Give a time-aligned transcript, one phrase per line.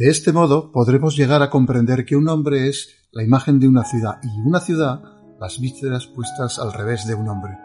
[0.00, 3.84] De este modo podremos llegar a comprender que un hombre es la imagen de una
[3.84, 5.02] ciudad y una ciudad
[5.38, 7.58] las vísceras puestas al revés de un hombre,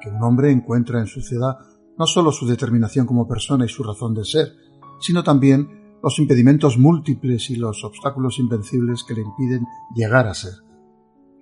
[0.00, 1.58] que un hombre encuentra en su ciudad
[1.98, 4.54] no sólo su determinación como persona y su razón de ser,
[5.00, 10.54] sino también los impedimentos múltiples y los obstáculos invencibles que le impiden llegar a ser.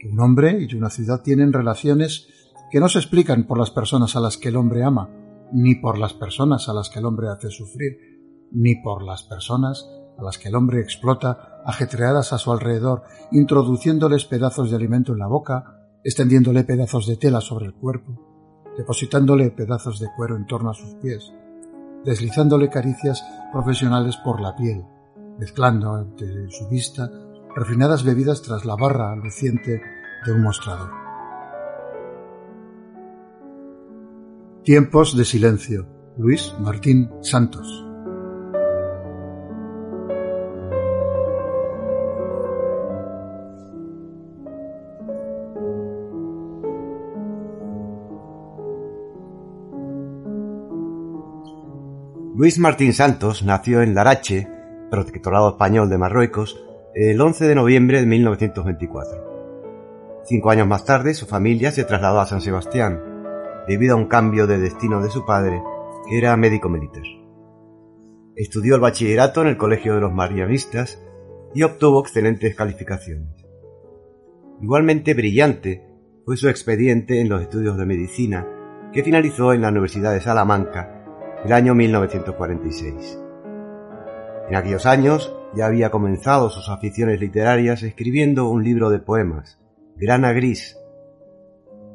[0.01, 2.27] Que un hombre y una ciudad tienen relaciones
[2.73, 5.11] que no se explican por las personas a las que el hombre ama,
[5.53, 7.98] ni por las personas a las que el hombre hace sufrir,
[8.51, 9.87] ni por las personas
[10.21, 15.19] a las que el hombre explota ajetreadas a su alrededor, introduciéndoles pedazos de alimento en
[15.19, 20.71] la boca, extendiéndole pedazos de tela sobre el cuerpo, depositándole pedazos de cuero en torno
[20.71, 21.33] a sus pies,
[22.05, 24.85] deslizándole caricias profesionales por la piel,
[25.39, 27.11] mezclando ante su vista
[27.55, 29.83] refinadas bebidas tras la barra luciente
[30.25, 30.91] de un mostrador.
[34.62, 35.87] Tiempos de silencio.
[36.19, 37.90] Luis Martín Santos.
[52.41, 54.49] Luis Martín Santos nació en Larache,
[54.91, 56.59] protectorado español de Marruecos,
[56.95, 60.23] el 11 de noviembre de 1924.
[60.25, 62.99] Cinco años más tarde, su familia se trasladó a San Sebastián,
[63.69, 65.62] debido a un cambio de destino de su padre,
[66.09, 67.03] que era médico militar.
[68.37, 70.99] Estudió el bachillerato en el Colegio de los Marianistas
[71.55, 73.45] y obtuvo excelentes calificaciones.
[74.62, 75.87] Igualmente brillante
[76.25, 78.49] fue su expediente en los estudios de medicina,
[78.95, 81.00] que finalizó en la Universidad de Salamanca
[81.45, 83.19] el año 1946.
[84.49, 89.59] En aquellos años ya había comenzado sus aficiones literarias escribiendo un libro de poemas,
[89.97, 90.77] Grana Gris.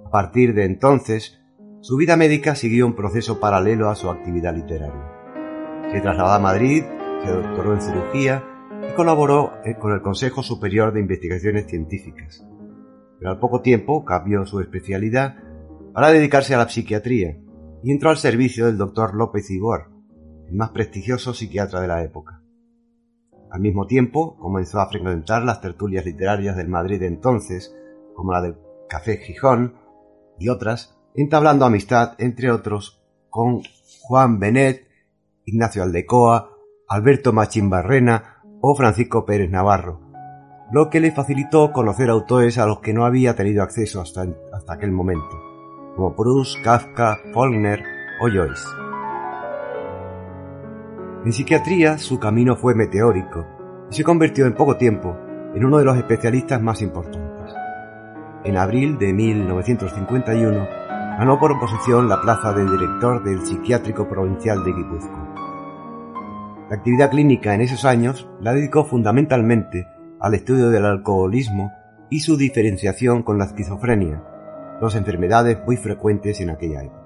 [0.05, 1.39] A partir de entonces,
[1.81, 5.11] su vida médica siguió un proceso paralelo a su actividad literaria.
[5.91, 6.84] Se trasladó a Madrid,
[7.23, 8.44] se doctoró en cirugía
[8.89, 12.45] y colaboró con el Consejo Superior de Investigaciones Científicas.
[13.19, 15.35] Pero al poco tiempo cambió su especialidad
[15.94, 17.38] para dedicarse a la psiquiatría
[17.85, 19.91] y entró al servicio del doctor López Ibor,
[20.50, 22.41] el más prestigioso psiquiatra de la época.
[23.51, 27.75] Al mismo tiempo, comenzó a frecuentar las tertulias literarias del Madrid de entonces,
[28.16, 28.57] como la del
[28.90, 29.75] Café Gijón
[30.40, 33.62] y otras, entablando amistad, entre otros, con
[34.02, 34.88] Juan Benet,
[35.46, 36.50] Ignacio Aldecoa,
[36.88, 40.02] Alberto Machín Barrena o Francisco Pérez Navarro,
[40.72, 44.73] lo que le facilitó conocer autores a los que no había tenido acceso hasta, hasta
[44.73, 45.44] aquel momento
[45.95, 47.83] como Proust, Kafka, Faulkner
[48.22, 48.67] o Joyce.
[51.25, 53.45] En psiquiatría su camino fue meteórico
[53.89, 55.17] y se convirtió en poco tiempo
[55.55, 57.53] en uno de los especialistas más importantes.
[58.44, 60.67] En abril de 1951
[61.17, 65.25] ganó por oposición la plaza de director del Psiquiátrico Provincial de Guipúzcoa.
[66.69, 69.87] La actividad clínica en esos años la dedicó fundamentalmente
[70.19, 71.72] al estudio del alcoholismo
[72.09, 74.23] y su diferenciación con la esquizofrenia,
[74.79, 77.05] dos enfermedades muy frecuentes en aquella época.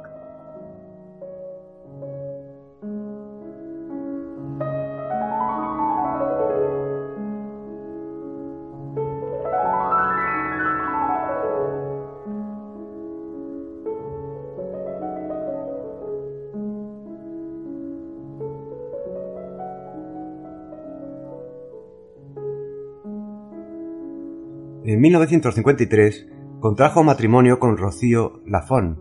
[24.86, 29.00] En 1953 contrajo matrimonio con Rocío Lafón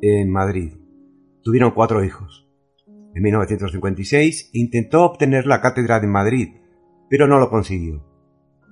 [0.00, 0.72] en Madrid.
[1.42, 2.48] Tuvieron cuatro hijos.
[3.14, 6.48] En 1956 intentó obtener la cátedra de Madrid,
[7.10, 8.02] pero no lo consiguió.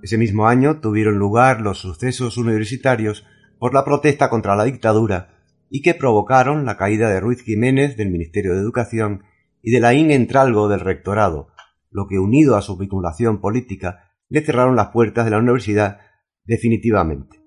[0.03, 3.27] Ese mismo año tuvieron lugar los sucesos universitarios
[3.59, 5.37] por la protesta contra la dictadura
[5.69, 9.23] y que provocaron la caída de Ruiz Jiménez del Ministerio de Educación
[9.61, 11.49] y de Laín Entralgo del Rectorado,
[11.91, 15.99] lo que unido a su vinculación política le cerraron las puertas de la universidad
[16.45, 17.44] definitivamente.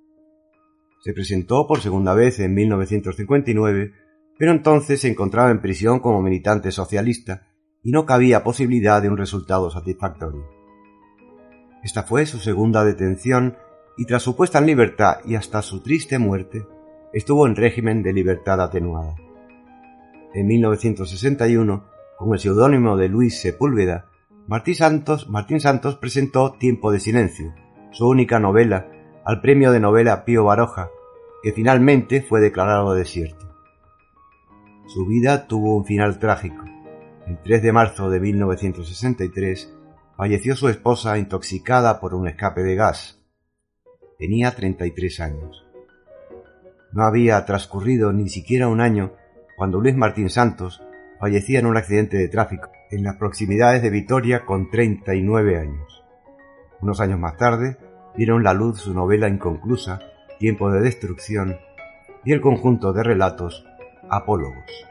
[1.07, 3.93] Se presentó por segunda vez en 1959,
[4.37, 7.47] pero entonces se encontraba en prisión como militante socialista
[7.81, 10.45] y no cabía posibilidad de un resultado satisfactorio.
[11.81, 13.55] Esta fue su segunda detención
[13.97, 16.67] y tras su puesta en libertad y hasta su triste muerte,
[17.13, 19.15] estuvo en régimen de libertad atenuada.
[20.33, 21.85] En 1961,
[22.17, 24.09] con el seudónimo de Luis Sepúlveda,
[24.45, 27.55] Martín Santos, Martín Santos presentó Tiempo de Silencio,
[27.91, 28.91] su única novela,
[29.23, 30.89] al premio de novela Pío Baroja,
[31.43, 33.47] que finalmente fue declarado desierto.
[34.87, 36.63] Su vida tuvo un final trágico.
[37.27, 39.73] El 3 de marzo de 1963
[40.15, 43.21] falleció su esposa intoxicada por un escape de gas.
[44.17, 45.65] Tenía 33 años.
[46.93, 49.13] No había transcurrido ni siquiera un año
[49.57, 50.81] cuando Luis Martín Santos
[51.19, 56.03] fallecía en un accidente de tráfico en las proximidades de Vitoria con 39 años.
[56.81, 57.77] Unos años más tarde
[58.15, 59.99] vieron la luz su novela inconclusa,
[60.37, 61.57] Tiempo de Destrucción,
[62.23, 63.65] y el conjunto de relatos
[64.09, 64.87] Apólogos.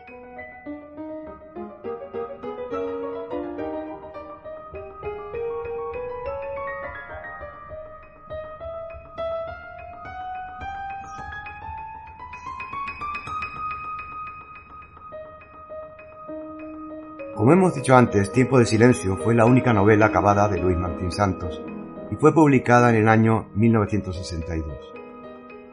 [17.37, 21.13] Como hemos dicho antes, Tiempo de Silencio fue la única novela acabada de Luis Martín
[21.13, 21.63] Santos
[22.11, 25.06] y fue publicada en el año 1962.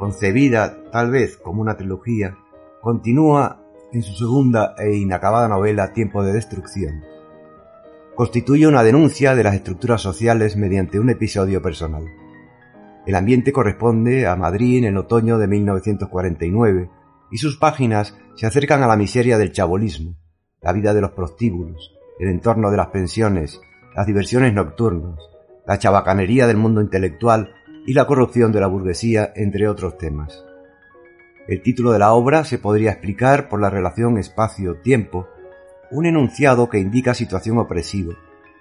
[0.04, 2.36] Concebida tal vez como una trilogía,
[2.82, 3.64] continúa
[3.94, 7.06] en su segunda e inacabada novela Tiempo de Destrucción.
[8.14, 12.04] Constituye una denuncia de las estructuras sociales mediante un episodio personal.
[13.08, 16.90] El ambiente corresponde a Madrid en el otoño de 1949
[17.32, 20.18] y sus páginas se acercan a la miseria del chabolismo,
[20.62, 23.62] la vida de los prostíbulos, el entorno de las pensiones,
[23.96, 25.18] las diversiones nocturnas,
[25.66, 27.54] la chabacanería del mundo intelectual
[27.86, 30.44] y la corrupción de la burguesía, entre otros temas.
[31.48, 35.28] El título de la obra se podría explicar por la relación espacio-tiempo,
[35.92, 38.16] un enunciado que indica situación opresiva,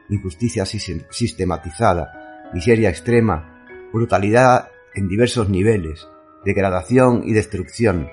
[0.08, 6.08] injusticia sistematizada, miseria extrema, brutalidad en diversos niveles,
[6.44, 8.08] degradación y destrucción,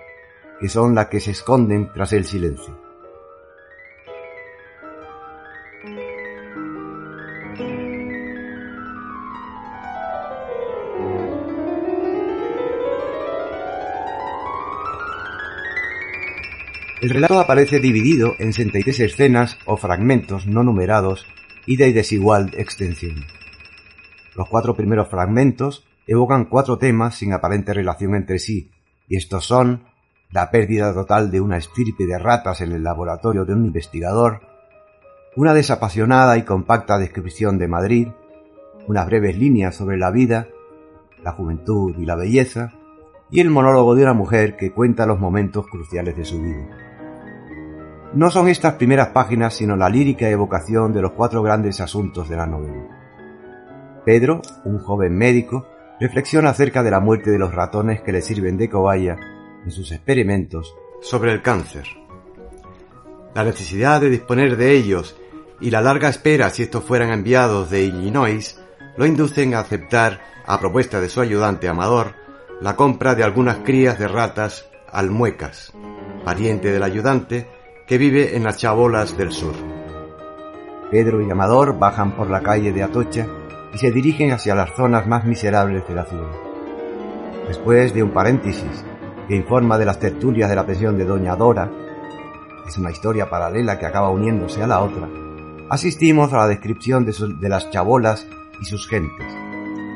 [0.59, 2.88] que son las que se esconden tras el silencio.
[17.01, 21.25] El relato aparece dividido en 63 escenas o fragmentos no numerados
[21.65, 23.23] y de desigual extensión.
[24.35, 28.71] Los cuatro primeros fragmentos evocan cuatro temas sin aparente relación entre sí,
[29.07, 29.83] y estos son
[30.29, 34.41] la pérdida total de una estirpe de ratas en el laboratorio de un investigador,
[35.37, 38.07] una desapasionada y compacta descripción de Madrid,
[38.87, 40.49] unas breves líneas sobre la vida,
[41.23, 42.73] la juventud y la belleza,
[43.31, 46.88] y el monólogo de una mujer que cuenta los momentos cruciales de su vida.
[48.13, 52.35] No son estas primeras páginas sino la lírica evocación de los cuatro grandes asuntos de
[52.35, 54.01] la novela.
[54.03, 55.67] Pedro, un joven médico,
[55.99, 59.15] reflexiona acerca de la muerte de los ratones que le sirven de cobaya
[59.63, 61.85] en sus experimentos sobre el cáncer.
[63.35, 65.15] La necesidad de disponer de ellos
[65.61, 68.59] y la larga espera si estos fueran enviados de Illinois
[68.97, 72.15] lo inducen a aceptar, a propuesta de su ayudante Amador,
[72.59, 75.73] la compra de algunas crías de ratas almuecas,
[76.25, 77.47] pariente del ayudante,
[77.89, 79.55] que vive en las chabolas del sur.
[80.91, 83.25] Pedro y Amador bajan por la calle de Atocha
[83.73, 86.29] y se dirigen hacia las zonas más miserables de la ciudad.
[87.47, 88.85] Después de un paréntesis
[89.27, 91.71] que informa de las tertulias de la pensión de Doña Dora,
[92.67, 95.09] es una historia paralela que acaba uniéndose a la otra,
[95.71, 98.27] asistimos a la descripción de, de las chabolas
[98.61, 99.25] y sus gentes.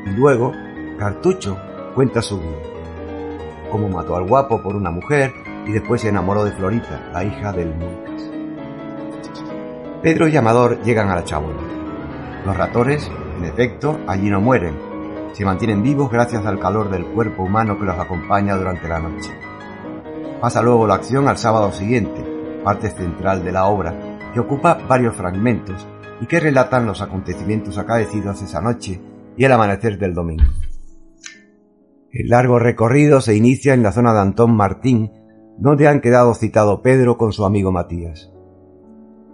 [0.07, 0.51] Y luego,
[0.97, 1.59] Cartucho
[1.93, 2.57] cuenta su vida.
[3.71, 7.51] Cómo mató al guapo por una mujer y después se enamoró de Florita, la hija
[7.51, 8.29] del Muncas.
[10.01, 11.61] Pedro y Amador llegan a la chabola.
[12.45, 14.75] Los ratores, en efecto, allí no mueren.
[15.31, 19.31] Se mantienen vivos gracias al calor del cuerpo humano que los acompaña durante la noche.
[20.41, 22.21] Pasa luego la acción al sábado siguiente,
[22.63, 23.93] parte central de la obra,
[24.33, 25.87] que ocupa varios fragmentos
[26.19, 29.01] y que relatan los acontecimientos acaecidos esa noche
[29.37, 30.43] y el amanecer del domingo.
[32.11, 35.11] El largo recorrido se inicia en la zona de Antón Martín,
[35.57, 38.31] donde han quedado citado Pedro con su amigo Matías.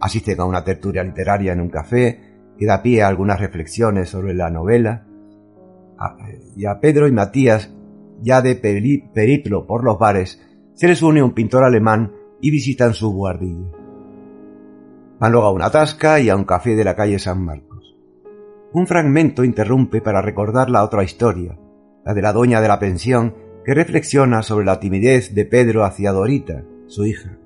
[0.01, 2.21] asisten a una tertulia literaria en un café
[2.57, 5.05] que da pie a algunas reflexiones sobre la novela.
[6.55, 7.73] Y a Pedro y Matías,
[8.21, 10.41] ya de peri- periplo por los bares,
[10.73, 13.67] se les une un pintor alemán y visitan su guardilla.
[15.19, 17.97] Van luego a una tasca y a un café de la calle San Marcos.
[18.71, 21.59] Un fragmento interrumpe para recordar la otra historia,
[22.05, 23.35] la de la doña de la pensión,
[23.69, 27.37] que reflexiona sobre la timidez de Pedro hacia Dorita, su hija.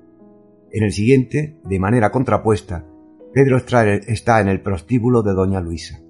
[0.72, 2.86] En el siguiente, de manera contrapuesta,
[3.34, 6.00] Pedro está en el prostíbulo de doña Luisa.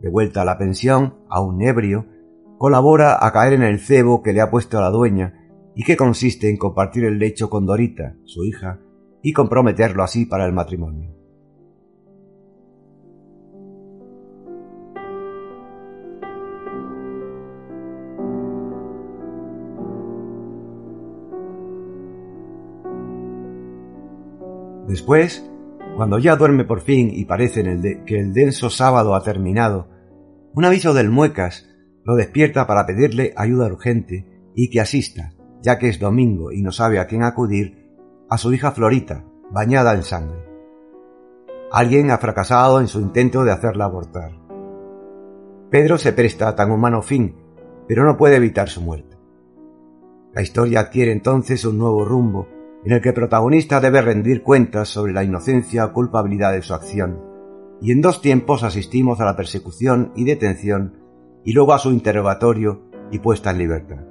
[0.00, 2.06] De vuelta a la pensión, aún ebrio,
[2.58, 5.34] colabora a caer en el cebo que le ha puesto la dueña
[5.76, 8.80] y que consiste en compartir el lecho con Dorita, su hija,
[9.22, 11.14] y comprometerlo así para el matrimonio.
[24.88, 25.48] Después,
[25.96, 27.62] cuando ya duerme por fin y parece
[28.06, 29.88] que el denso sábado ha terminado,
[30.54, 31.68] un aviso del Muecas
[32.04, 36.72] lo despierta para pedirle ayuda urgente y que asista, ya que es domingo y no
[36.72, 37.86] sabe a quién acudir,
[38.30, 40.42] a su hija Florita, bañada en sangre.
[41.70, 44.32] Alguien ha fracasado en su intento de hacerla abortar.
[45.70, 47.36] Pedro se presta a tan humano fin,
[47.86, 49.18] pero no puede evitar su muerte.
[50.32, 52.48] La historia adquiere entonces un nuevo rumbo,
[52.84, 56.74] en el que el protagonista debe rendir cuentas sobre la inocencia o culpabilidad de su
[56.74, 57.20] acción,
[57.80, 60.98] y en dos tiempos asistimos a la persecución y detención,
[61.44, 64.04] y luego a su interrogatorio y puesta en libertad.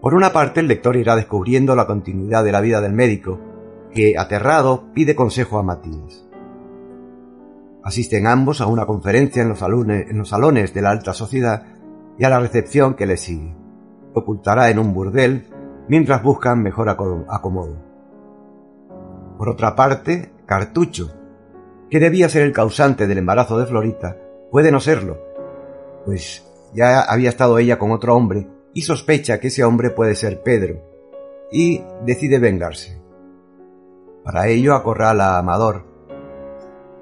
[0.00, 3.40] Por una parte, el lector irá descubriendo la continuidad de la vida del médico,
[3.92, 6.26] que, aterrado, pide consejo a Matías.
[7.82, 11.62] Asisten ambos a una conferencia en los, salones, de la alta sociedad
[12.18, 13.54] y a la recepción que le sigue.
[14.12, 15.46] Ocultará en un burdel
[15.88, 17.76] mientras buscan mejor aco- acomodo.
[19.38, 21.12] Por otra parte, Cartucho,
[21.90, 24.16] que debía ser el causante del embarazo de Florita,
[24.50, 25.18] puede no serlo,
[26.04, 30.42] pues ya había estado ella con otro hombre y sospecha que ese hombre puede ser
[30.42, 30.80] Pedro,
[31.50, 33.00] y decide vengarse.
[34.24, 35.84] Para ello acorrala a Amador.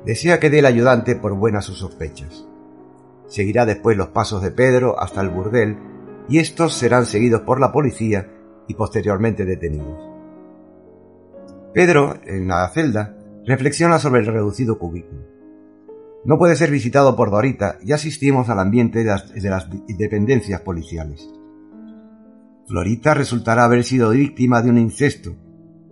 [0.04, 2.46] Desea que dé el ayudante por buenas sus sospechas.
[3.26, 5.78] Seguirá después los pasos de Pedro hasta el burdel
[6.28, 8.30] y estos serán seguidos por la policía
[8.68, 10.11] y posteriormente detenidos.
[11.73, 15.23] Pedro, en la celda, reflexiona sobre el reducido cubículo.
[16.25, 19.68] No puede ser visitado por Dorita y asistimos al ambiente de las, de las
[19.99, 21.28] dependencias policiales.
[22.66, 25.37] Florita resultará haber sido víctima de un incesto,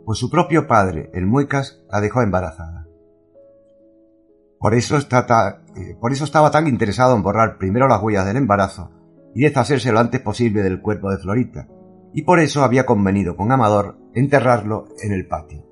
[0.07, 2.87] pues su propio padre, el Muecas, la dejó embarazada.
[4.59, 8.91] Por eso, eh, por eso estaba tan interesado en borrar primero las huellas del embarazo
[9.35, 11.67] y deshacerse lo antes posible del cuerpo de Florita,
[12.13, 15.65] y por eso había convenido con Amador enterrarlo en el patio.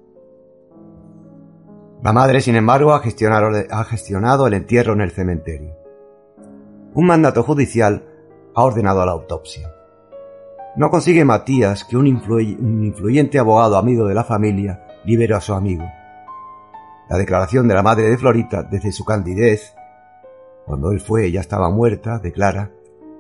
[2.03, 5.77] La madre, sin embargo, ha gestionado, ha gestionado el entierro en el cementerio.
[6.95, 8.05] Un mandato judicial
[8.55, 9.71] ha ordenado la autopsia.
[10.77, 15.85] No consigue Matías que un, influyente abogado amigo de la familia libere a su amigo.
[17.09, 19.75] La declaración de la madre de Florita desde su candidez,
[20.65, 22.71] cuando él fue ya estaba muerta, declara,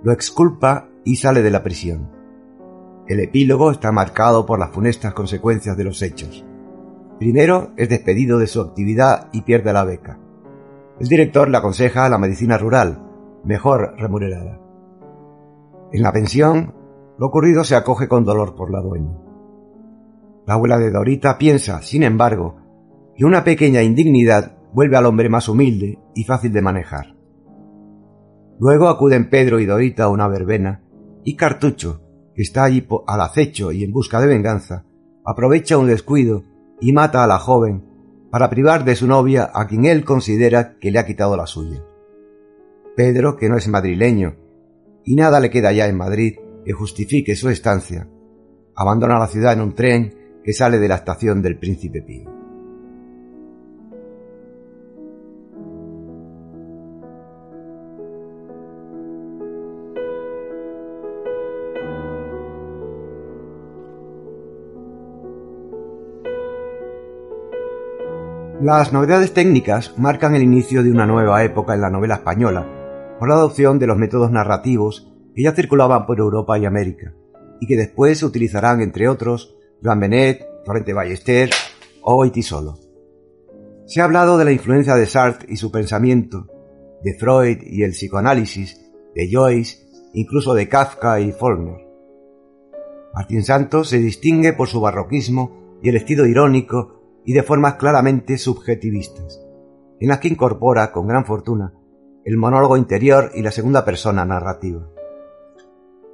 [0.02, 2.19] lo exculpa y sale de la prisión.
[3.10, 6.46] El epílogo está marcado por las funestas consecuencias de los hechos.
[7.18, 10.20] Primero es despedido de su actividad y pierde la beca.
[11.00, 13.02] El director le aconseja la medicina rural,
[13.42, 14.60] mejor remunerada.
[15.92, 16.72] En la pensión,
[17.18, 19.18] lo ocurrido se acoge con dolor por la dueña.
[20.46, 22.58] La abuela de Dorita piensa, sin embargo,
[23.16, 27.16] que una pequeña indignidad vuelve al hombre más humilde y fácil de manejar.
[28.60, 30.84] Luego acuden Pedro y Dorita a una verbena
[31.24, 32.02] y Cartucho,
[32.34, 34.84] que está allí al acecho y en busca de venganza,
[35.24, 36.44] aprovecha un descuido
[36.80, 37.84] y mata a la joven
[38.30, 41.82] para privar de su novia a quien él considera que le ha quitado la suya.
[42.96, 44.36] Pedro, que no es madrileño,
[45.04, 48.08] y nada le queda ya en Madrid que justifique su estancia,
[48.76, 52.39] abandona la ciudad en un tren que sale de la estación del Príncipe Pío.
[68.62, 73.26] Las novedades técnicas marcan el inicio de una nueva época en la novela española, por
[73.26, 77.14] la adopción de los métodos narrativos que ya circulaban por Europa y América,
[77.58, 81.48] y que después se utilizarán, entre otros, Joan Benet, Torrente Ballester
[82.02, 82.78] o Solo.
[83.86, 86.46] Se ha hablado de la influencia de Sartre y su pensamiento,
[87.02, 88.78] de Freud y el psicoanálisis,
[89.14, 91.86] de Joyce, incluso de Kafka y Faulkner.
[93.14, 98.38] Martín Santos se distingue por su barroquismo y el estilo irónico y de formas claramente
[98.38, 99.40] subjetivistas,
[100.00, 101.74] en las que incorpora con gran fortuna
[102.24, 104.86] el monólogo interior y la segunda persona narrativa.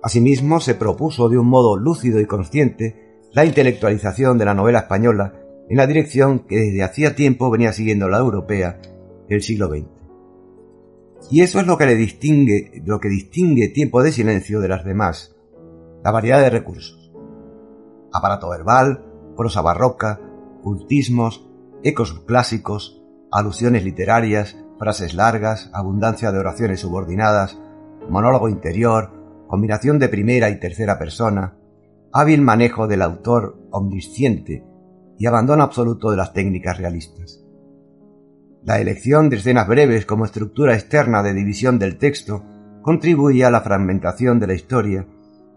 [0.02, 5.34] Asimismo, se propuso de un modo lúcido y consciente la intelectualización de la novela española
[5.68, 8.80] en la dirección que desde hacía tiempo venía siguiendo la europea
[9.28, 9.88] del siglo XX.
[11.30, 14.84] Y eso es lo que le distingue, lo que distingue Tiempo de Silencio de las
[14.84, 15.34] demás,
[16.04, 17.12] la variedad de recursos.
[18.12, 19.04] Aparato verbal,
[19.36, 20.20] prosa barroca,
[20.62, 21.48] cultismos,
[21.82, 27.58] ecos clásicos, alusiones literarias, frases largas, abundancia de oraciones subordinadas,
[28.08, 29.10] monólogo interior,
[29.46, 31.56] combinación de primera y tercera persona,
[32.12, 34.64] hábil manejo del autor omnisciente
[35.18, 37.42] y abandono absoluto de las técnicas realistas.
[38.64, 42.44] La elección de escenas breves como estructura externa de división del texto
[42.82, 45.06] contribuye a la fragmentación de la historia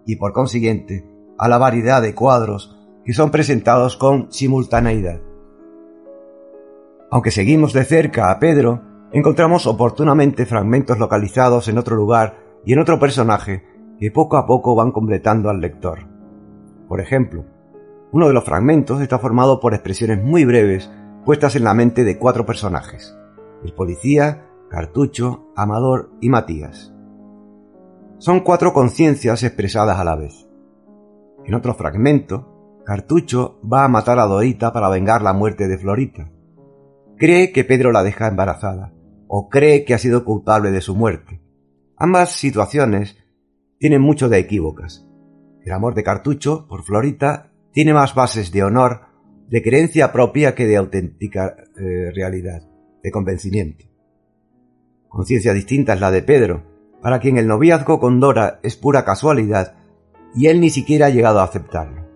[0.05, 1.05] y por consiguiente
[1.37, 5.21] a la variedad de cuadros que son presentados con simultaneidad.
[7.11, 12.79] Aunque seguimos de cerca a Pedro, encontramos oportunamente fragmentos localizados en otro lugar y en
[12.79, 13.63] otro personaje
[13.99, 15.99] que poco a poco van completando al lector.
[16.87, 17.45] Por ejemplo,
[18.11, 20.89] uno de los fragmentos está formado por expresiones muy breves
[21.25, 23.15] puestas en la mente de cuatro personajes,
[23.63, 26.93] el policía, Cartucho, Amador y Matías.
[28.19, 30.49] Son cuatro conciencias expresadas a la vez.
[31.45, 32.48] En otro fragmento,
[32.89, 36.31] Cartucho va a matar a Dorita para vengar la muerte de Florita.
[37.19, 38.95] Cree que Pedro la deja embarazada,
[39.27, 41.39] o cree que ha sido culpable de su muerte.
[41.97, 43.15] Ambas situaciones
[43.77, 45.07] tienen mucho de equívocas.
[45.63, 49.01] El amor de Cartucho por Florita tiene más bases de honor,
[49.47, 52.63] de creencia propia que de auténtica eh, realidad,
[53.03, 53.85] de convencimiento.
[55.09, 56.63] Conciencia distinta es la de Pedro,
[57.03, 59.75] para quien el noviazgo con Dora es pura casualidad
[60.33, 62.08] y él ni siquiera ha llegado a aceptarlo.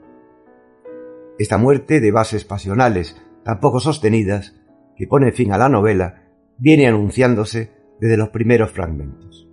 [1.39, 4.55] Esta muerte de bases pasionales, tan poco sostenidas,
[4.95, 9.49] que pone fin a la novela, viene anunciándose desde los primeros fragmentos.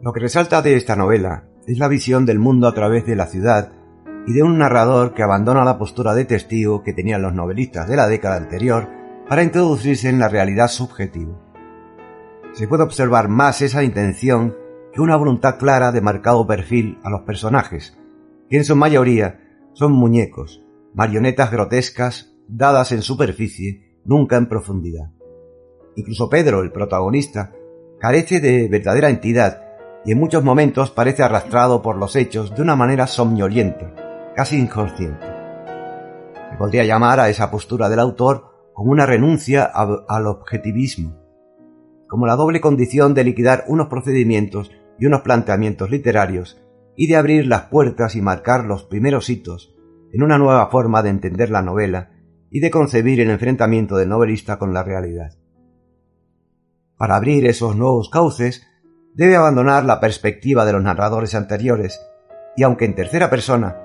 [0.00, 3.26] Lo que resalta de esta novela es la visión del mundo a través de la
[3.26, 3.72] ciudad
[4.26, 7.96] y de un narrador que abandona la postura de testigo que tenían los novelistas de
[7.96, 8.88] la década anterior
[9.28, 11.38] para introducirse en la realidad subjetiva.
[12.52, 14.56] Se puede observar más esa intención
[14.92, 17.98] que una voluntad clara de marcado perfil a los personajes,
[18.48, 19.40] que en su mayoría
[19.72, 20.62] son muñecos,
[20.94, 25.10] marionetas grotescas dadas en superficie, nunca en profundidad.
[25.96, 27.52] Incluso Pedro, el protagonista,
[27.98, 29.62] carece de verdadera entidad
[30.04, 34.03] y en muchos momentos parece arrastrado por los hechos de una manera somnolienta,
[34.34, 35.26] casi inconsciente.
[36.50, 41.16] Se podría llamar a esa postura del autor como una renuncia al objetivismo,
[42.08, 46.60] como la doble condición de liquidar unos procedimientos y unos planteamientos literarios
[46.96, 49.74] y de abrir las puertas y marcar los primeros hitos
[50.12, 52.10] en una nueva forma de entender la novela
[52.50, 55.32] y de concebir el enfrentamiento del novelista con la realidad.
[56.96, 58.64] Para abrir esos nuevos cauces,
[59.14, 62.00] debe abandonar la perspectiva de los narradores anteriores
[62.56, 63.83] y, aunque en tercera persona,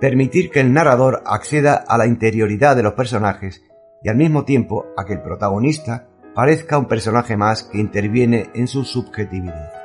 [0.00, 3.62] permitir que el narrador acceda a la interioridad de los personajes
[4.02, 8.66] y al mismo tiempo a que el protagonista parezca un personaje más que interviene en
[8.66, 9.79] su subjetividad.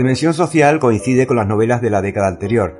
[0.00, 2.74] Dimensión social coincide con las novelas de la década anterior,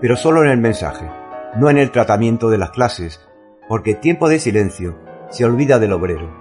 [0.00, 1.08] pero solo en el mensaje,
[1.56, 3.20] no en el tratamiento de las clases,
[3.68, 4.98] porque Tiempo de Silencio
[5.30, 6.34] se olvida del obrero,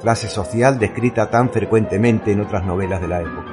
[0.00, 3.46] clase social descrita tan frecuentemente en otras novelas de la época.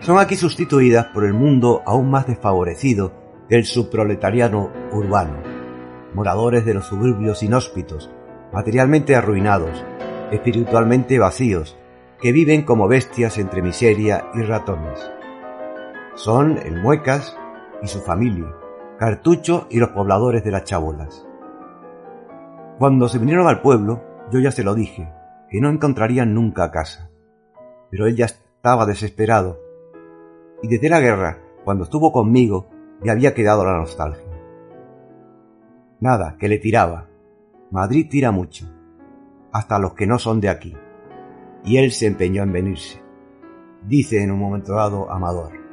[0.00, 3.12] Son aquí sustituidas por el mundo aún más desfavorecido
[3.50, 5.42] del subproletariano urbano,
[6.14, 8.10] moradores de los suburbios inhóspitos,
[8.50, 9.84] materialmente arruinados,
[10.32, 11.76] espiritualmente vacíos,
[12.18, 15.17] que viven como bestias entre miseria y ratones.
[16.18, 17.36] Son el Muecas
[17.80, 18.52] y su familia,
[18.98, 21.24] Cartucho y los pobladores de las chabolas.
[22.78, 24.02] Cuando se vinieron al pueblo,
[24.32, 25.12] yo ya se lo dije,
[25.48, 27.08] que no encontrarían nunca casa.
[27.90, 29.60] Pero él ya estaba desesperado.
[30.62, 32.68] Y desde la guerra, cuando estuvo conmigo,
[33.00, 34.26] me había quedado la nostalgia.
[36.00, 37.06] Nada, que le tiraba.
[37.70, 38.66] Madrid tira mucho.
[39.52, 40.76] Hasta los que no son de aquí
[41.64, 43.00] y él se empeñó en venirse.
[43.84, 45.67] dice en un momento dado Amador.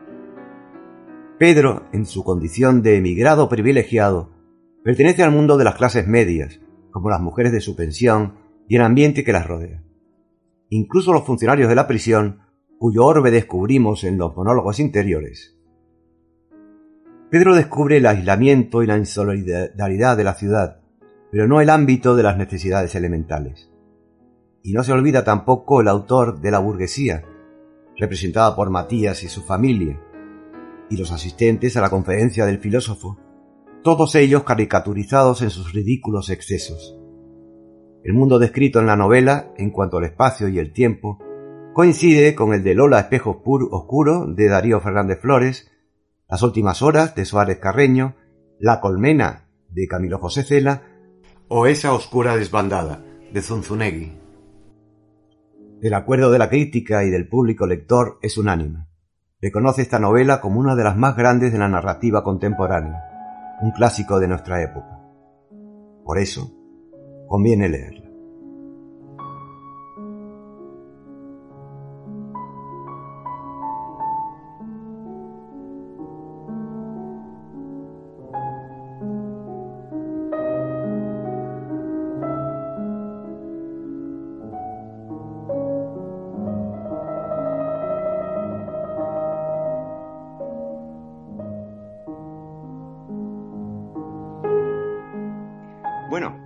[1.38, 4.30] Pedro, en su condición de emigrado privilegiado,
[4.86, 8.36] pertenece al mundo de las clases medias, como las mujeres de su pensión
[8.70, 9.84] y el ambiente que las rodea.
[10.70, 12.40] Incluso los funcionarios de la prisión,
[12.80, 15.58] cuyo orbe descubrimos en los monólogos interiores.
[17.30, 20.80] Pedro descubre el aislamiento y la insolidaridad de la ciudad,
[21.32, 23.70] pero no el ámbito de las necesidades elementales.
[24.64, 27.26] Y no se olvida tampoco el autor de la burguesía,
[27.98, 30.00] representada por Matías y su familia,
[30.90, 33.18] y los asistentes a la conferencia del filósofo,
[33.84, 36.98] todos ellos caricaturizados en sus ridículos excesos.
[38.04, 41.20] El mundo descrito en la novela, en cuanto al espacio y el tiempo,
[41.74, 45.72] coincide con el de Lola Espejo Oscuro de Darío Fernández Flores,
[46.30, 48.16] Las últimas horas de Suárez Carreño,
[48.60, 50.84] La colmena de Camilo José Cela
[51.48, 54.14] o Esa oscura desbandada de Zunzunegui.
[55.82, 58.88] El acuerdo de la crítica y del público lector es unánime
[59.42, 63.04] reconoce esta novela como una de las más grandes de la narrativa contemporánea,
[63.62, 65.00] un clásico de nuestra época.
[66.04, 66.52] Por eso,
[67.28, 68.05] conviene leerla.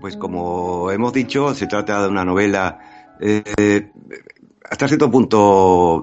[0.09, 3.91] Pues como hemos dicho, se trata de una novela eh,
[4.67, 6.01] hasta cierto punto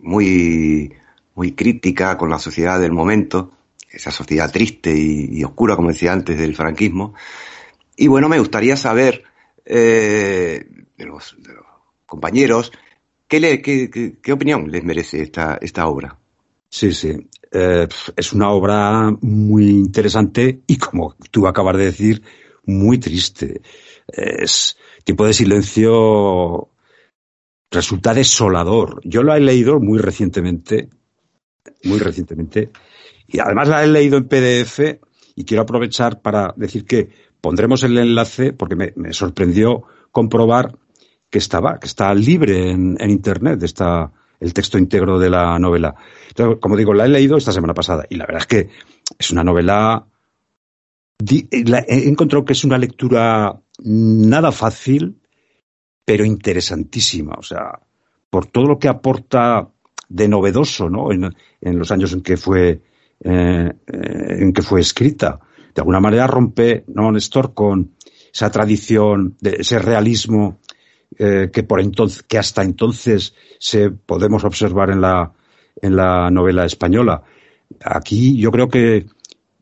[0.00, 0.92] muy,
[1.36, 3.52] muy crítica con la sociedad del momento,
[3.88, 7.14] esa sociedad triste y, oscura, como decía antes, del franquismo.
[7.96, 9.22] Y bueno, me gustaría saber
[9.64, 11.36] eh, de, los,
[12.04, 12.72] compañeros
[13.28, 16.18] ¿qué, opinión les merece esta, esta obra.
[16.68, 17.28] Sí, sí.
[17.52, 22.22] Eh, es una obra muy interesante y como tú acabas de decir,
[22.64, 23.60] muy triste.
[24.06, 26.68] Es tipo de silencio
[27.72, 29.00] resulta desolador.
[29.04, 30.90] Yo lo he leído muy recientemente,
[31.84, 32.70] muy recientemente,
[33.26, 34.80] y además la he leído en PDF
[35.34, 37.08] y quiero aprovechar para decir que
[37.40, 40.76] pondremos el enlace porque me, sorprendió comprobar
[41.30, 45.94] que estaba, que está libre en, Internet, está el texto íntegro de la novela.
[46.28, 48.68] Entonces, como digo, la he leído esta semana pasada y la verdad es que
[49.18, 50.06] es una novela
[51.50, 55.20] he encontrado que es una lectura nada fácil,
[56.04, 57.34] pero interesantísima.
[57.38, 57.80] O sea,
[58.30, 59.68] por todo lo que aporta
[60.08, 61.10] de novedoso, ¿no?
[61.12, 62.80] En, los años en que fue
[63.24, 65.40] eh, en que fue escrita.
[65.74, 67.92] De alguna manera rompe, ¿no, Néstor, con
[68.32, 70.58] esa tradición, ese realismo
[71.18, 75.32] eh, que por entonces, que hasta entonces se podemos observar en la
[75.80, 77.22] en la novela española.
[77.84, 79.06] Aquí yo creo que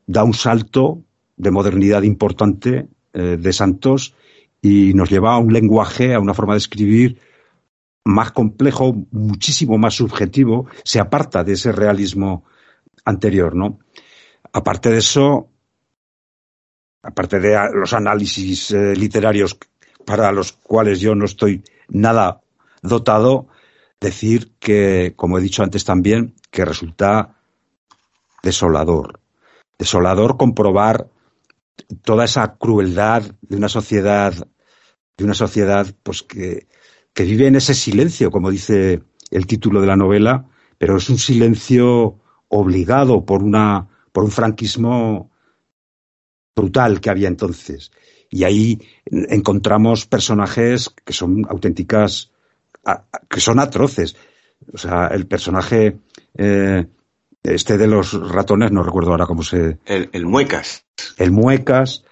[0.07, 1.05] da un salto
[1.41, 4.15] de modernidad importante eh, de Santos
[4.61, 7.19] y nos lleva a un lenguaje, a una forma de escribir
[8.05, 12.45] más complejo, muchísimo más subjetivo, se aparta de ese realismo
[13.05, 13.79] anterior, ¿no?
[14.53, 15.49] Aparte de eso,
[17.03, 19.57] aparte de los análisis eh, literarios
[20.05, 22.43] para los cuales yo no estoy nada
[22.83, 23.49] dotado,
[23.99, 27.37] decir que, como he dicho antes también, que resulta
[28.43, 29.21] desolador.
[29.79, 31.09] Desolador comprobar
[32.03, 34.35] toda esa crueldad de una sociedad,
[35.17, 36.67] de una sociedad pues que,
[37.13, 40.47] que vive en ese silencio, como dice el título de la novela,
[40.79, 45.31] pero es un silencio obligado por una por un franquismo
[46.55, 47.91] brutal que había entonces.
[48.31, 52.31] Y ahí encontramos personajes que son auténticas,
[53.29, 54.17] que son atroces.
[54.73, 55.99] O sea, el personaje
[56.37, 56.87] eh,
[57.43, 59.79] este de los ratones, no recuerdo ahora cómo se.
[59.85, 60.85] El, Muecas.
[61.17, 62.05] El Muecas,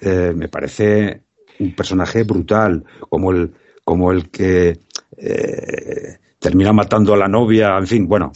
[0.00, 1.22] eh, me parece
[1.60, 3.52] un personaje brutal, como el,
[3.84, 4.80] como el que
[5.16, 8.32] eh, termina matando a la novia, en fin, bueno.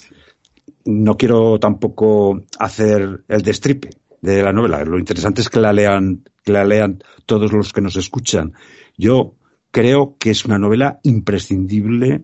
[0.85, 4.85] No quiero tampoco hacer el destripe de la novela.
[4.85, 8.53] Lo interesante es que la lean, que la lean todos los que nos escuchan.
[8.97, 9.35] Yo
[9.73, 12.23] creo que es una novela imprescindible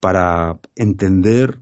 [0.00, 1.60] para entender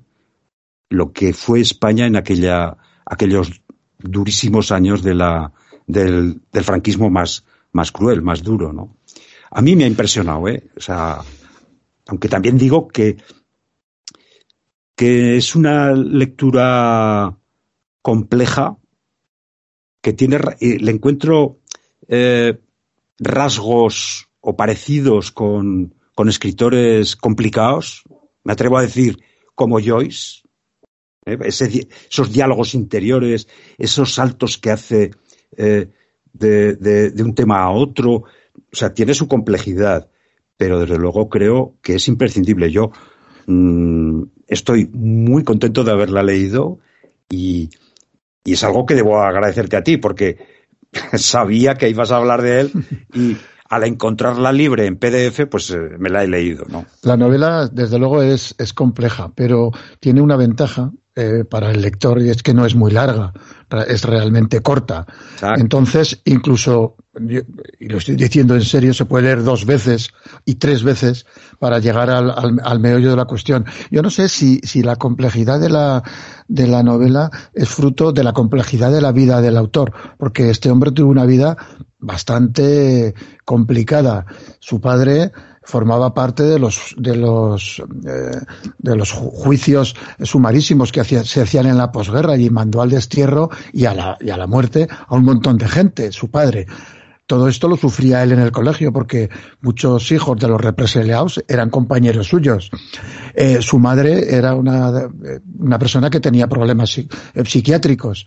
[0.88, 3.62] lo que fue España en aquella, aquellos
[3.98, 7.44] durísimos años del, franquismo más,
[7.92, 8.96] cruel, más duro, ¿no?
[9.50, 10.68] A mí me ha impresionado, ¿eh?
[10.76, 11.20] O sea,
[12.06, 13.16] aunque también digo que,
[14.94, 17.36] que es una lectura
[18.02, 18.76] compleja,
[20.00, 21.60] que tiene, le encuentro
[22.06, 22.60] eh,
[23.18, 28.04] rasgos o parecidos con, con escritores complicados,
[28.44, 29.18] me atrevo a decir
[29.54, 30.42] como Joyce,
[31.28, 31.38] ¿eh?
[31.42, 35.10] Esos diálogos interiores, esos saltos que hace
[35.56, 35.88] eh,
[36.32, 38.26] de, de, un tema a otro, o
[38.72, 40.08] sea, tiene su complejidad,
[40.56, 42.70] pero desde luego creo que es imprescindible.
[42.70, 42.90] Yo
[43.46, 46.78] mmm, estoy muy contento de haberla leído
[47.28, 47.70] y,
[48.44, 50.38] y es algo que debo agradecerte a ti, porque
[51.14, 52.72] sabía que ibas a hablar de él
[53.14, 53.36] y
[53.68, 56.86] al encontrarla libre en PDF, pues eh, me la he leído, ¿no?
[57.02, 62.22] La novela, desde luego, es, es compleja, pero tiene una ventaja eh, para el lector
[62.22, 63.32] y es que no es muy larga,
[63.88, 65.04] es realmente corta.
[65.32, 65.60] Exacto.
[65.60, 66.94] Entonces, incluso,
[67.80, 70.10] y lo estoy diciendo en serio, se puede leer dos veces
[70.44, 71.26] y tres veces
[71.58, 73.64] para llegar al, al, al meollo de la cuestión.
[73.90, 76.04] Yo no sé si, si la complejidad de la,
[76.46, 80.70] de la novela es fruto de la complejidad de la vida del autor, porque este
[80.70, 81.56] hombre tuvo una vida
[81.98, 84.24] bastante complicada.
[84.60, 85.32] Su padre
[85.68, 88.40] formaba parte de los de los eh,
[88.78, 93.50] de los juicios sumarísimos que hacía, se hacían en la posguerra y mandó al destierro
[93.74, 96.66] y a la y a la muerte a un montón de gente su padre
[97.26, 99.28] todo esto lo sufría él en el colegio porque
[99.60, 102.70] muchos hijos de los represaliados eran compañeros suyos.
[103.34, 105.10] Eh, su madre era una,
[105.58, 107.06] una persona que tenía problemas psi
[107.44, 108.26] psiquiátricos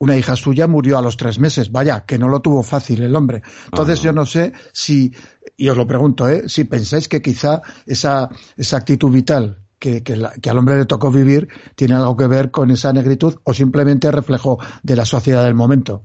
[0.00, 1.70] una hija suya murió a los tres meses.
[1.70, 3.42] Vaya, que no lo tuvo fácil el hombre.
[3.66, 4.06] Entonces Ajá.
[4.06, 5.12] yo no sé si,
[5.56, 6.48] y os lo pregunto, ¿eh?
[6.48, 10.86] si pensáis que quizá esa, esa actitud vital que, que, la, que, al hombre le
[10.86, 15.44] tocó vivir tiene algo que ver con esa negritud o simplemente reflejo de la sociedad
[15.44, 16.04] del momento.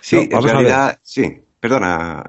[0.00, 1.40] Sí, no, en realidad, sí.
[1.58, 2.22] Perdona,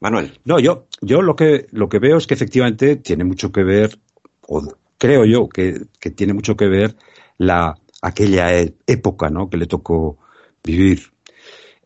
[0.00, 0.40] Manuel.
[0.46, 3.98] No, yo, yo lo que, lo que veo es que efectivamente tiene mucho que ver,
[4.46, 4.66] o
[4.96, 6.96] creo yo que, que tiene mucho que ver
[7.36, 8.50] la, aquella
[8.86, 9.48] época ¿no?
[9.50, 10.18] que le tocó
[10.62, 11.12] vivir.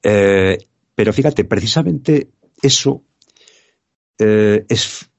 [0.03, 0.59] Eh,
[0.95, 3.05] pero fíjate, precisamente eso
[4.19, 5.11] eh, es,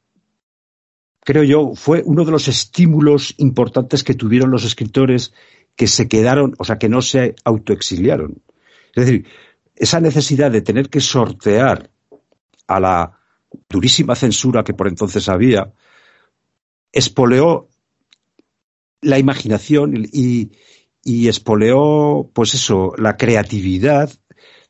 [1.22, 5.34] creo yo, fue uno de los estímulos importantes que tuvieron los escritores
[5.76, 8.42] que se quedaron, o sea, que no se autoexiliaron.
[8.96, 9.26] Es decir,
[9.76, 11.90] esa necesidad de tener que sortear
[12.68, 13.20] a la
[13.70, 15.74] durísima censura que por entonces había,
[16.92, 17.70] espoleó
[19.02, 20.52] la imaginación y,
[21.04, 24.12] y espoleó, pues eso, la creatividad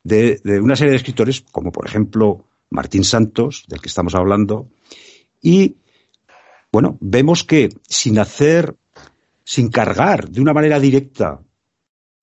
[0.02, 4.68] de, de, una serie de escritores, como por ejemplo Martín Santos, del que estamos hablando,
[5.40, 5.76] y
[6.72, 8.74] bueno, vemos que sin hacer,
[9.44, 11.40] sin cargar de una manera directa,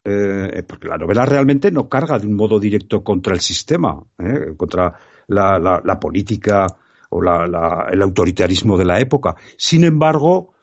[0.03, 4.55] eh, porque la novela realmente no carga de un modo directo contra el sistema, eh,
[4.57, 4.97] contra
[5.27, 6.65] la, la, la, política
[7.11, 9.35] o la, el autoritarismo de la época.
[9.57, 10.53] Sin embargo,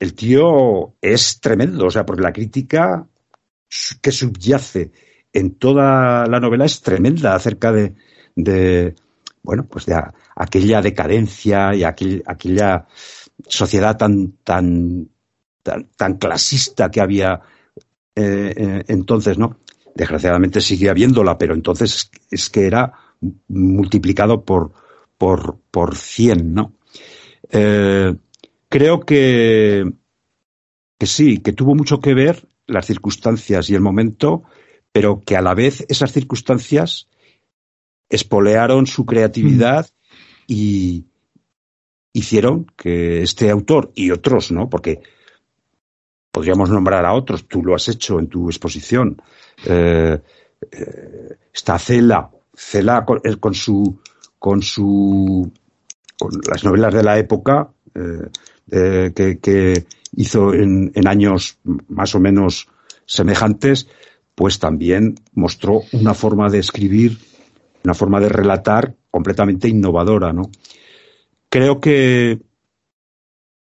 [0.00, 3.06] el tío es tremendo, o sea, porque la crítica
[4.00, 4.90] que subyace
[5.32, 8.94] en toda la novela es tremenda acerca de,
[9.42, 10.02] bueno, pues de
[10.34, 12.86] aquella decadencia y aquel, aquella
[13.46, 15.08] sociedad tan, tan,
[15.62, 17.40] tan, tan clasista que había
[18.16, 19.58] eh, eh, entonces, ¿no?
[19.94, 22.92] Desgraciadamente sigue habiéndola, pero entonces es que era
[23.48, 24.72] multiplicado por,
[25.18, 26.72] por, por 100, ¿no?
[27.50, 28.14] Eh,
[28.70, 29.92] creo que,
[30.98, 34.44] que sí, que tuvo mucho que ver las circunstancias y el momento,
[34.92, 37.08] pero que a la vez esas circunstancias
[38.08, 40.44] espolearon su creatividad mm.
[40.46, 41.04] y
[42.12, 44.70] hicieron que este autor y otros, ¿no?
[44.70, 45.02] Porque
[46.30, 49.20] podríamos nombrar a otros, tú lo has hecho en tu exposición.
[49.66, 50.18] Eh,
[50.70, 54.00] eh, está Cela, Cela con, con, su
[54.38, 55.52] con su
[56.18, 58.28] con las novelas de la época eh,
[58.70, 59.84] eh, que,
[60.16, 62.68] hizo en, en, años más o menos
[63.06, 63.88] semejantes,
[64.34, 67.18] pues también mostró una forma de escribir,
[67.84, 70.50] una forma de relatar completamente innovadora, ¿no?
[71.48, 72.40] Creo que,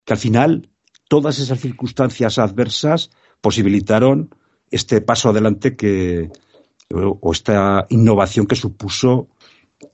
[0.04, 0.68] que al final
[1.08, 4.34] todas esas circunstancias adversas posibilitaron
[4.70, 6.30] este paso adelante que
[6.92, 9.28] o esta innovación que supuso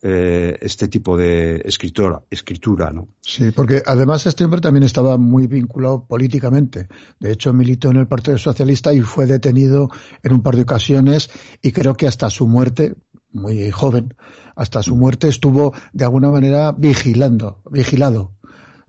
[0.03, 3.09] eh, este tipo de escritora, escritura, ¿no?
[3.21, 6.89] Sí, porque además este hombre también estaba muy vinculado políticamente.
[7.19, 9.91] De hecho, militó en el Partido Socialista y fue detenido
[10.23, 11.31] en un par de ocasiones
[11.63, 12.95] y creo que hasta su muerte,
[13.33, 14.15] muy joven,
[14.57, 18.33] hasta su muerte estuvo de alguna manera vigilando, vigilado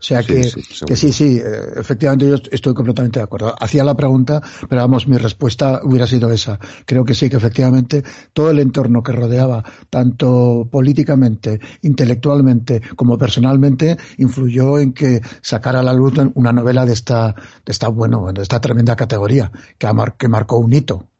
[0.01, 3.53] o sea que sí, sí, que sí, sí, eh, efectivamente yo estoy completamente de acuerdo.
[3.59, 6.59] Hacía la pregunta, pero vamos, mi respuesta hubiera sido esa.
[6.87, 13.95] Creo que sí, que efectivamente todo el entorno que rodeaba, tanto políticamente, intelectualmente como personalmente,
[14.17, 18.41] influyó en que sacara a la luz una novela de esta, de esta, bueno, de
[18.41, 21.11] esta tremenda categoría, que, mar, que marcó un hito.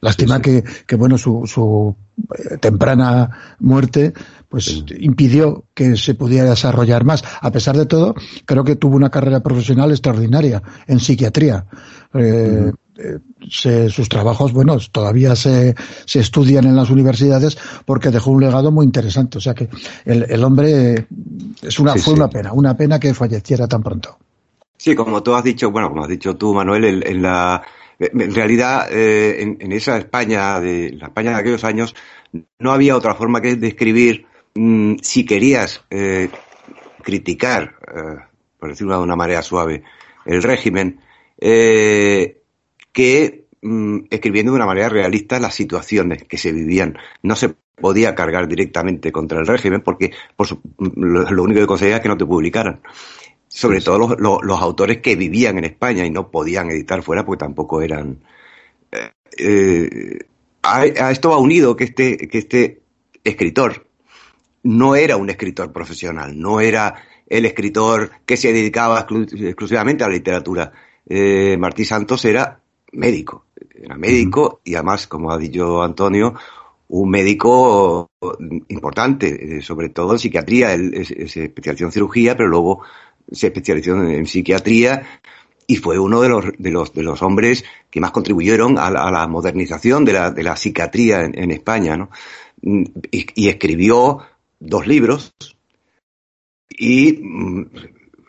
[0.00, 1.96] Lástima Que, que, bueno, su, su
[2.38, 4.12] eh, temprana muerte
[4.48, 7.22] pues impidió que se pudiera desarrollar más.
[7.40, 11.66] A pesar de todo, creo que tuvo una carrera profesional extraordinaria en psiquiatría.
[12.14, 18.40] Eh, eh, sus trabajos, bueno, todavía se, se, estudian en las universidades porque dejó un
[18.40, 19.38] legado muy interesante.
[19.38, 19.68] O sea que
[20.04, 21.06] el, el hombre
[21.62, 24.18] es una, fue una pena, una pena que falleciera tan pronto.
[24.76, 27.62] Sí, como tú has dicho, bueno, como has dicho tú, Manuel, en, en la
[27.98, 31.96] en realidad, eh, en, en, esa España, de la España de aquellos años,
[32.58, 34.26] no había otra forma que describir
[34.58, 36.30] mm, si querías eh,
[37.02, 38.18] criticar, eh,
[38.58, 39.82] por decirlo de una manera suave,
[40.26, 41.00] el régimen,
[41.40, 42.42] eh,
[42.92, 46.98] que mm, escribiendo de una manera realista las situaciones que se vivían.
[47.22, 51.66] No se podía cargar directamente contra el régimen porque por su, lo, lo, único que
[51.66, 52.80] conseguía es que no te publicaran
[53.48, 57.24] sobre todo los, los, los, autores que vivían en España y no podían editar fuera
[57.24, 58.18] porque tampoco eran.
[59.38, 60.18] Eh,
[60.62, 62.82] a, a, esto va unido que este, que este
[63.24, 63.87] escritor
[64.64, 66.94] no era un escritor profesional, no era
[67.26, 70.72] el escritor que se dedicaba exclu exclusivamente a la literatura.
[71.06, 72.60] Eh, Martí Santos era
[72.92, 74.60] médico, era médico uh -huh.
[74.64, 76.34] y además, como ha dicho Antonio,
[76.88, 78.10] un médico
[78.68, 82.82] importante, eh, sobre todo en psiquiatría, él se especializó en cirugía, pero luego
[83.30, 85.20] se especializó en, en, psiquiatría
[85.66, 89.06] y fue uno de los, de los, de los hombres que más contribuyeron a la,
[89.06, 92.10] a la modernización de la, de la psiquiatría en, en España, ¿no?
[92.60, 94.18] Y, y, escribió
[94.60, 95.34] dos libros
[96.68, 97.70] y mm,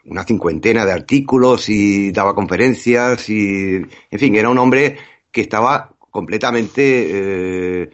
[0.05, 4.97] una cincuentena de artículos y daba conferencias y, en fin, era un hombre
[5.31, 7.89] que estaba completamente eh,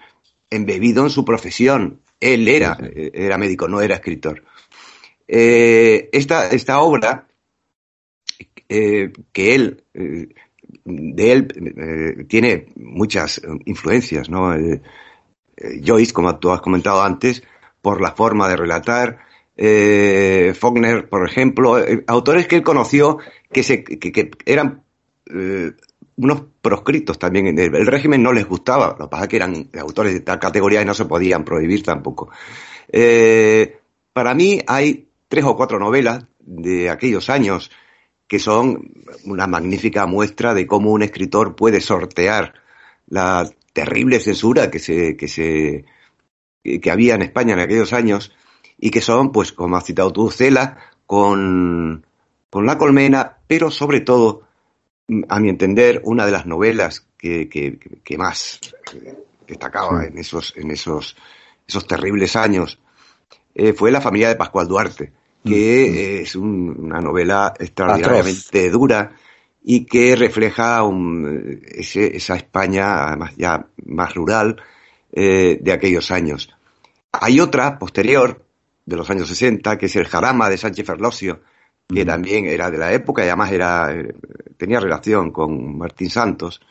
[0.50, 2.02] embebido en su profesión.
[2.20, 4.44] Él era, era médico, no era escritor.
[5.28, 7.28] Eh, esta, esta obra,
[8.70, 10.30] eh, que él, eh,
[10.86, 14.56] de él eh, tiene muchas influencias, ¿no?
[14.56, 14.82] Eh,
[15.84, 17.44] Joyce, como tú has comentado antes,
[17.86, 19.20] por la forma de relatar,
[20.60, 23.20] Faulkner, por ejemplo, autores que él conoció
[23.52, 24.82] que, se, que, eran
[26.18, 27.56] unos proscritos también.
[27.60, 30.82] El régimen no les gustaba, lo que pasa es que eran autores de tal categoría
[30.82, 32.32] y no se podían prohibir tampoco.
[34.14, 37.70] para mí hay tres o cuatro novelas de aquellos años
[38.28, 38.92] que son
[39.26, 42.56] una magnífica muestra de cómo un escritor puede sortear
[43.08, 45.86] la terrible censura que se, que se,
[46.82, 48.32] que había en España en aquellos años
[48.78, 52.06] y que son, pues, como has citado tú, Cela, con,
[52.50, 54.44] con La Colmena, pero sobre todo,
[55.30, 58.60] a mi entender, una de las novelas que, que, que más
[59.48, 61.16] destacaba en esos, en esos,
[61.68, 62.80] esos terribles años
[63.54, 66.24] eh, fue La familia de Pascual Duarte, que mm.
[66.24, 68.72] es un, una novela extraordinariamente Atroz.
[68.72, 69.16] dura
[69.64, 74.62] y que refleja un, ese, esa España, además ya más rural,
[75.12, 76.55] eh, de aquellos años.
[77.22, 78.46] Hay otra posterior,
[78.86, 81.42] de los años 60, que es El Jarama de Sánchez Ferlosio,
[81.88, 82.08] que mm.
[82.08, 84.14] también era de la época y además era, eh,
[84.58, 86.62] tenía relación con Martín Santos.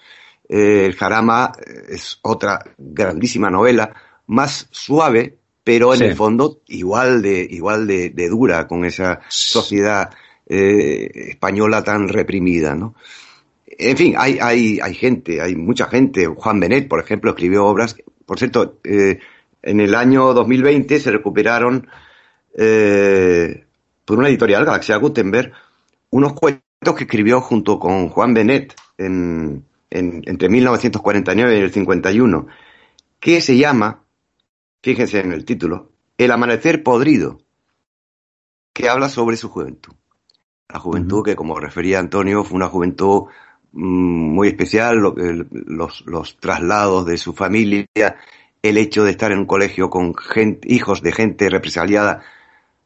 [0.48, 1.52] Eh, el Jarama
[1.88, 3.92] es otra grandísima novela,
[4.26, 6.04] más suave, pero en sí.
[6.04, 10.10] el fondo igual de, igual de, de, dura con esa sociedad
[10.46, 12.94] eh, española tan reprimida, ¿no?
[13.66, 16.26] En fin, hay, hay, hay gente, hay mucha gente.
[16.26, 17.96] Juan Benet, por ejemplo, escribió obras.
[18.24, 19.18] Por cierto, eh,
[19.64, 21.88] en el año 2020 se recuperaron
[22.56, 23.64] eh,
[24.04, 25.52] por una editorial, Galaxia Gutenberg,
[26.10, 32.46] unos cuentos que escribió junto con Juan Benet en, en, entre 1949 y el 51,
[33.18, 34.04] que se llama
[34.84, 37.40] fíjense en el título, El amanecer podrido,
[38.74, 39.94] que habla sobre su juventud.
[40.68, 41.24] La juventud uh -huh.
[41.24, 43.28] que, como refería Antonio, fue una juventud
[43.72, 47.86] mmm, muy especial, los, traslados de su familia,
[48.64, 50.14] el hecho de estar en un colegio con
[50.64, 52.22] hijos de gente represaliada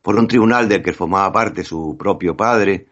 [0.02, 2.88] por un tribunal del que formaba parte su propio padre,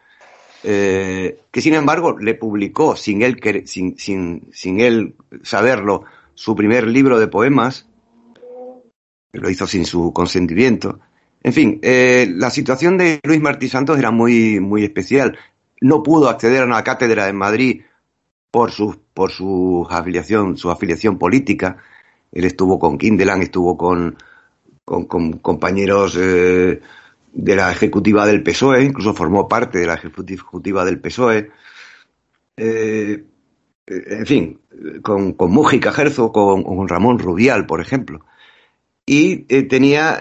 [0.63, 6.87] eh, que sin embargo le publicó, sin él, sin, sin, sin él saberlo, su primer
[6.87, 7.89] libro de poemas,
[9.33, 11.01] lo hizo sin su consentimiento.
[11.43, 15.37] En fin, eh, la situación de Luis Martí Santos era muy, muy especial.
[15.81, 17.83] No pudo acceder a una cátedra en Madrid
[18.53, 21.79] por su, por su afiliación, su afiliación política.
[22.33, 24.17] Él estuvo con Kindelan, estuvo con,
[24.85, 26.81] compañeros eh,
[27.33, 31.51] de la ejecutiva del PSOE, incluso formó parte de la ejecutiva del PSOE.
[32.57, 33.25] Eh,
[33.87, 34.61] en fin,
[35.03, 38.25] con, con Mújica Gerzo, con, Ramón Rubial, por ejemplo
[39.09, 40.19] y eh, tenía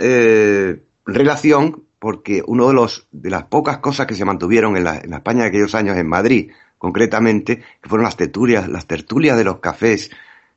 [1.05, 5.13] relación porque uno de los de las pocas cosas que se mantuvieron en la, en
[5.13, 9.59] España de aquellos años en Madrid concretamente que fueron las tertulias las tertulias de los
[9.59, 10.11] cafés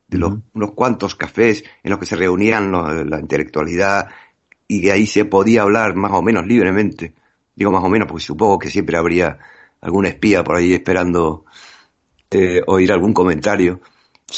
[0.09, 4.09] de los, unos cuantos cafés en los que se reunían los- la intelectualidad
[4.67, 7.13] y que ahí se podía hablar más o menos libremente.
[7.55, 9.39] Digo más o menos porque supongo que siempre habría
[9.81, 11.45] algún espía por ahí esperando
[12.31, 13.81] eh, oír algún comentario.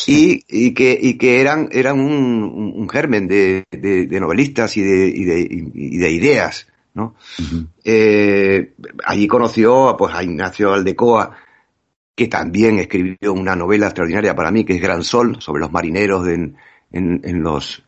[0.06, 4.82] Y, y que, y que eran, eran un, un- germen de, de- de novelistas y
[4.82, 5.40] de, y de,
[5.74, 7.14] y de ideas, ¿no?
[7.84, 8.72] Eh,
[9.04, 11.36] allí conoció pues, a Ignacio Aldecoa,
[12.20, 16.26] que también escribió una novela extraordinaria para mí, que es Gran Sol, sobre los marineros
[16.26, 16.56] de- en,
[16.92, 17.82] en- en los,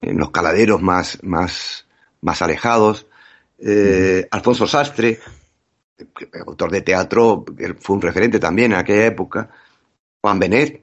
[0.00, 1.86] en los caladeros más, más,
[2.20, 3.06] más alejados.
[3.56, 5.20] Eh, Alfonso Sastre,
[6.44, 7.44] autor de teatro,
[7.78, 9.48] fue un referente también en aquella época.
[10.20, 10.82] Juan Benet,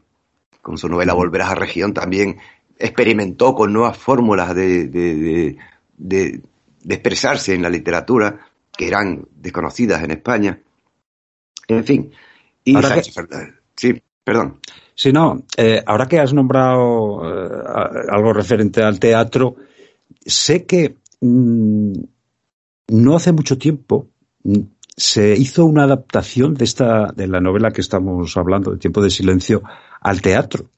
[0.62, 2.38] con su novela Volverás a Región, también
[2.80, 5.58] experimentó con nuevas fórmulas de, de- de-
[5.98, 6.42] de-
[6.82, 8.40] de expresarse en la literatura
[8.72, 10.60] que eran desconocidas en España.
[11.68, 12.12] En fin.
[12.66, 13.56] Y Ahora Sánchez Fernández.
[13.76, 14.60] Sí, perdón.
[14.96, 19.56] Sí, no, eh, ahora que has nombrado eh, algo referente al teatro,
[20.26, 21.94] sé que mm,
[22.88, 24.08] no hace mucho tiempo
[24.44, 24.60] mm,
[24.96, 29.10] se hizo una adaptación de esta de la novela que estamos hablando, de Tiempo de
[29.10, 29.62] Silencio,
[30.00, 30.70] al teatro.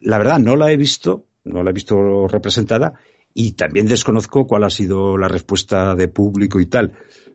[0.00, 2.94] La verdad, no la he visto, no la he visto representada
[3.34, 6.92] y también desconozco cuál ha sido la respuesta de público y tal.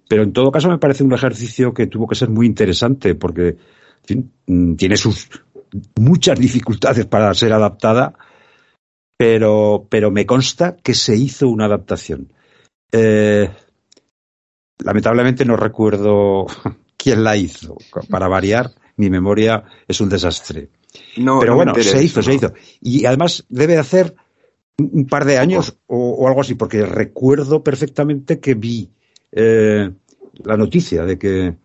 [0.07, 3.47] Pero en todo caso me parece un ejercicio que tuvo que ser muy interesante porque
[3.47, 3.57] en
[4.03, 5.29] fin, mm, tiene sus
[5.99, 8.13] muchas dificultades para ser adaptada,
[9.17, 12.31] pero, pero me consta que se hizo una adaptación.
[12.91, 13.49] Eh,
[14.79, 16.45] lamentablemente no recuerdo
[16.97, 17.77] quién la hizo.
[18.09, 20.69] Para variar, mi memoria es un desastre.
[21.17, 22.53] No, pero no bueno, se hizo, se hizo.
[22.81, 24.15] Y además debe hacer
[24.77, 28.89] un par de años o, o algo así, porque recuerdo perfectamente que vi
[29.31, 29.89] eh,
[30.43, 31.55] la noticia de que,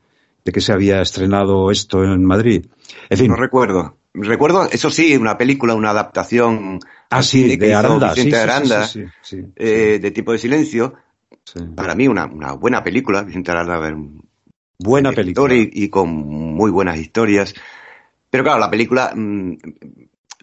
[0.45, 2.67] de que se había estrenado esto en Madrid.
[3.09, 3.97] En fin, No recuerdo.
[4.13, 6.81] Recuerdo, eso sí, una película, una adaptación
[7.11, 8.13] Ah, sí, de Aranda.
[8.13, 8.87] Vicente sí, sí, sí, Aranda,
[9.23, 10.95] sí, eh, de tipo de silencio.
[11.75, 13.23] Para mí, una, una buena película.
[13.23, 14.29] Vicente Aranda un
[14.79, 15.55] Buena película.
[15.55, 17.55] Y, y con muy buenas historias.
[18.31, 19.57] Pero claro, la película, mm,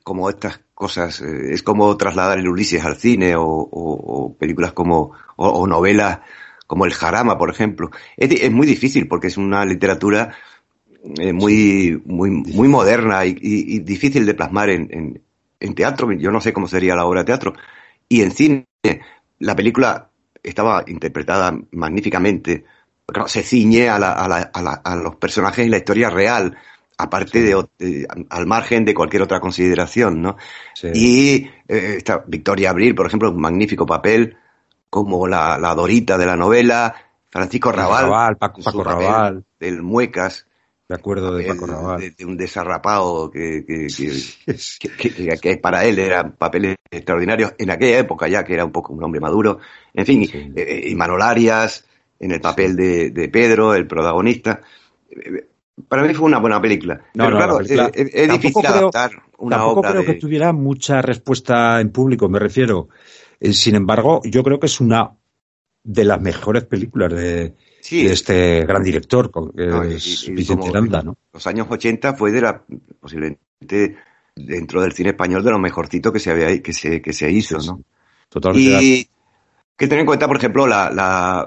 [0.04, 4.74] como estas cosas, eh, es como trasladar el Ulises al cine o, o- o películas
[4.74, 6.20] como, o, o novelas
[6.68, 7.90] como El Jarama, por ejemplo.
[8.18, 10.36] Es, muy difícil porque es una literatura
[11.20, 15.22] eh, muy, muy, muy moderna y, y- y difícil de plasmar en, en-
[15.60, 16.12] en teatro.
[16.14, 17.54] Yo no sé cómo sería la obra de teatro.
[18.10, 18.66] Y en cine,
[19.40, 20.10] la película
[20.44, 22.66] estaba interpretada magníficamente.
[23.28, 26.58] Se ciñe a, la- a la- a la- a los personajes y la historia real,
[26.98, 30.38] aparte de, de- al margen de cualquier otra consideración, ¿no?
[30.74, 30.90] Sí.
[30.94, 34.36] Y eh, Victoria Abril, por ejemplo, un magnífico papel,
[34.90, 36.96] como la, la Dorita de la novela,
[37.30, 39.44] Francisco Raval, Raval, Paco- Paco Raval.
[39.60, 40.48] del Muecas,
[40.90, 42.00] Me acuerdo de Paco Raval.
[42.00, 48.44] de, de un desarrapado que, que, para él eran papeles extraordinarios en aquella época ya
[48.44, 49.60] que era un poco un hombre maduro.
[49.94, 50.52] En fin, Sí.
[50.56, 51.86] eh, y Manol Arias
[52.20, 54.62] en el papel de, de Pedro, el protagonista.
[55.88, 56.96] Para mí fue una buena película.
[57.14, 60.08] No, Pero no, claro, la película- es, difícil creo- adaptar una Tampoco obra creo de...
[60.08, 62.90] que tuviera mucha respuesta en público, me refiero.
[63.40, 65.12] Eh, Sin embargo, yo creo que es una
[65.84, 68.04] de las mejores películas de, Sí.
[68.06, 71.16] de este gran director, que No, es y- y Vicente Aranda, ¿no?
[71.32, 72.62] Los años 80 fue de la
[73.00, 73.96] posiblemente
[74.36, 77.58] dentro del cine español de lo mejorcito que se había que se que se hizo,
[77.60, 77.82] ¿no?
[78.30, 78.84] Totalmente.
[78.84, 79.10] Y
[79.78, 80.90] que tener en cuenta, por ejemplo, la,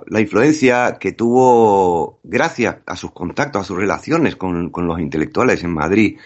[0.07, 5.65] la, influencia que tuvo gracias a sus contactos, a sus relaciones con, con los intelectuales
[5.65, 6.17] en Madrid,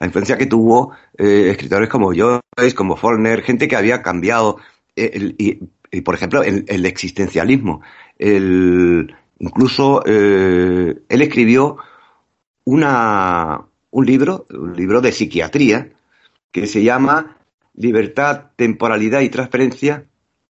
[0.00, 4.58] la influencia que tuvo eh, escritores como Joyce, como Faulkner, gente que había cambiado,
[4.96, 7.82] eh, el- y, por ejemplo, el, el existencialismo.
[8.18, 11.76] El, incluso eh, él escribió
[12.64, 13.60] una,
[13.90, 15.90] un libro, un libro de psiquiatría,
[16.50, 17.36] que se llama
[17.74, 20.06] Libertad, Temporalidad y Transferencia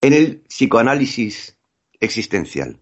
[0.02, 1.58] en el psicoanálisis
[2.00, 2.80] existencial.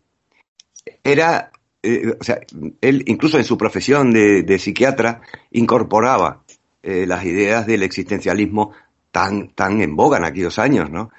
[1.04, 1.52] Era,
[1.82, 2.40] eh, o sea,
[2.82, 6.44] él incluso en su profesión de, de psiquiatra incorporaba
[6.82, 8.72] eh, las ideas del existencialismo
[9.12, 11.12] tan, tan en boga en aquellos años, ¿no?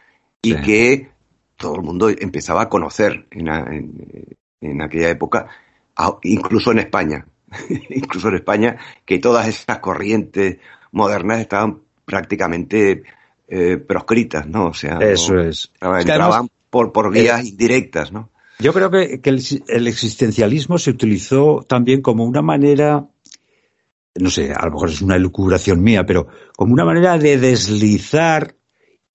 [0.42, 0.60] Y Sí.
[0.62, 1.08] que
[1.56, 4.26] todo el mundo empezaba a conocer en, en-
[4.60, 5.46] en aquella época,
[6.22, 7.26] incluso en España,
[7.90, 10.58] incluso en España, que todas esas corrientes
[10.90, 13.04] modernas estaban prácticamente
[13.48, 14.66] eh, proscritas, ¿no?
[14.66, 18.30] O sea, Eso Es entraban por, por vías indirectas, ¿no?
[18.58, 23.06] Yo creo que, que el, el existencialismo se utilizó también como una manera,
[24.14, 28.54] no sé, a lo mejor es una elucubración mía, pero como una manera de deslizar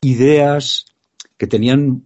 [0.01, 0.85] ideas
[1.37, 2.03] que tenían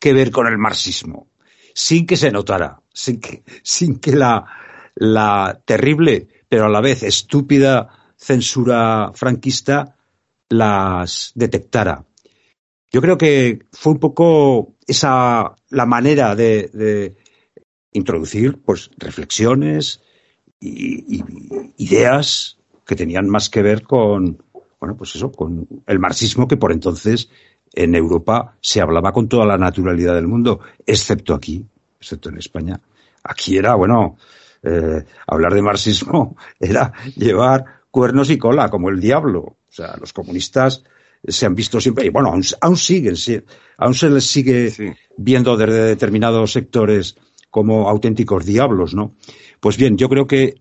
[0.00, 1.28] que ver con el marxismo,
[1.74, 4.44] sin que se notara, sin que, sin que la,
[4.94, 9.95] la terrible, pero a la vez estúpida censura franquista
[10.48, 12.04] las detectara.
[12.90, 17.16] Yo creo que fue un poco esa la manera de,
[17.92, 20.02] introducir pues reflexiones
[20.60, 21.24] y, y,
[21.78, 24.42] ideas que tenían más que ver con
[24.78, 27.30] bueno pues eso con el marxismo que por entonces
[27.72, 31.64] en Europa se hablaba con toda la naturalidad del mundo excepto aquí
[31.98, 32.78] excepto en España
[33.24, 34.18] aquí era bueno
[34.62, 40.12] eh, hablar de marxismo era llevar cuernos y cola como el diablo o sea los
[40.12, 40.82] comunistas
[41.26, 43.40] se han visto siempre, y bueno, aún, aún siguen, sí,
[43.78, 44.92] aún se les sigue Sí.
[45.16, 47.16] viendo desde determinados sectores
[47.50, 49.14] como auténticos diablos, ¿no?
[49.58, 50.60] Pues bien, yo creo que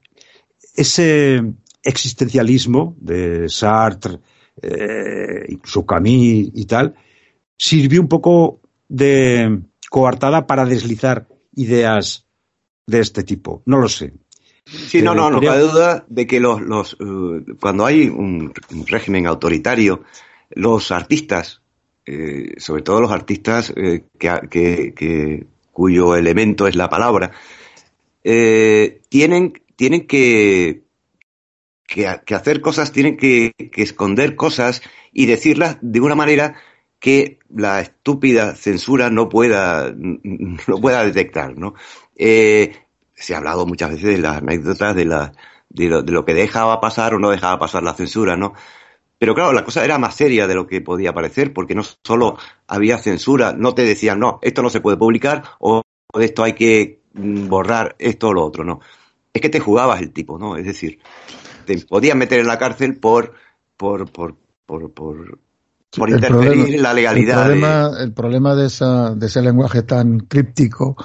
[0.75, 1.43] ese
[1.83, 4.17] existencialismo de Sartre,
[4.61, 6.95] eh, incluso Camus y tal,
[7.57, 9.59] sirvió un poco de
[9.89, 12.25] coartada para deslizar ideas
[12.87, 13.61] de este tipo.
[13.65, 14.13] No lo sé.
[14.65, 18.87] Sí, no, no, no cabe duda de que los, los eh, cuando hay un, un
[18.87, 20.03] régimen autoritario,
[20.51, 21.61] los artistas,
[22.05, 27.31] eh, sobre todo los artistas eh, que, que- que- cuyo elemento es la palabra,
[28.23, 30.83] eh, tienen, tienen que,
[31.87, 36.55] que, que hacer cosas, tienen que, que esconder cosas y decirlas de una manera
[36.99, 41.75] que la estúpida censura no pueda, no pueda detectar, ¿no?
[42.15, 42.73] Eh,
[43.15, 45.31] se ha hablado muchas veces de las anécdotas de, la,
[45.69, 48.53] de, lo, de lo que dejaba pasar o no dejaba pasar la censura, ¿no?
[49.17, 52.37] Pero claro, la cosa era más seria de lo que podía parecer, porque no solo
[52.67, 55.81] había censura, no te decían, no, esto no se puede publicar o
[56.13, 58.81] de esto hay que mm, borrar esto o lo otro, no.
[59.33, 60.57] Es que te jugabas el tipo, ¿no?
[60.57, 60.99] Es decir,
[61.65, 63.33] te podías meter en la cárcel por,
[63.77, 64.35] por, por,
[64.65, 65.39] por, por,
[65.97, 67.51] por interferir problema- en la legalidad.
[67.51, 70.95] El de- problema, el problema de, esa, de ese lenguaje tan críptico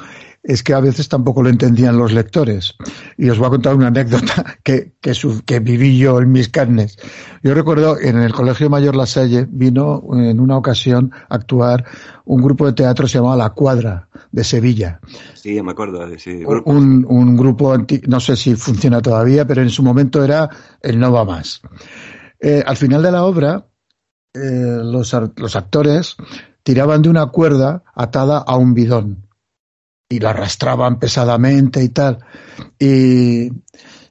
[0.42, 2.74] es que a veces tampoco lo entendían los lectores.
[3.18, 6.48] Y os voy a contar una anécdota que, que, su- que viví yo en mis
[6.48, 6.96] carnes.
[7.42, 11.84] Yo recuerdo en el Colegio Mayor La Salle vino en una ocasión a actuar
[12.24, 15.00] un grupo de teatro se llamaba La Cuadra de Sevilla.
[15.34, 16.00] Sí, me acuerdo
[16.52, 16.70] grupo.
[16.70, 20.48] Un, un grupo, anti- no sé si funciona todavía, pero en su momento era
[20.80, 21.60] el No Va Más.
[22.40, 23.66] Eh, al final de la obra,
[24.32, 24.38] eh,
[24.82, 26.16] los, los actores
[26.62, 29.26] tiraban de una cuerda atada a un bidón
[30.10, 32.18] y la arrastraban pesadamente y tal.
[32.78, 33.50] Y,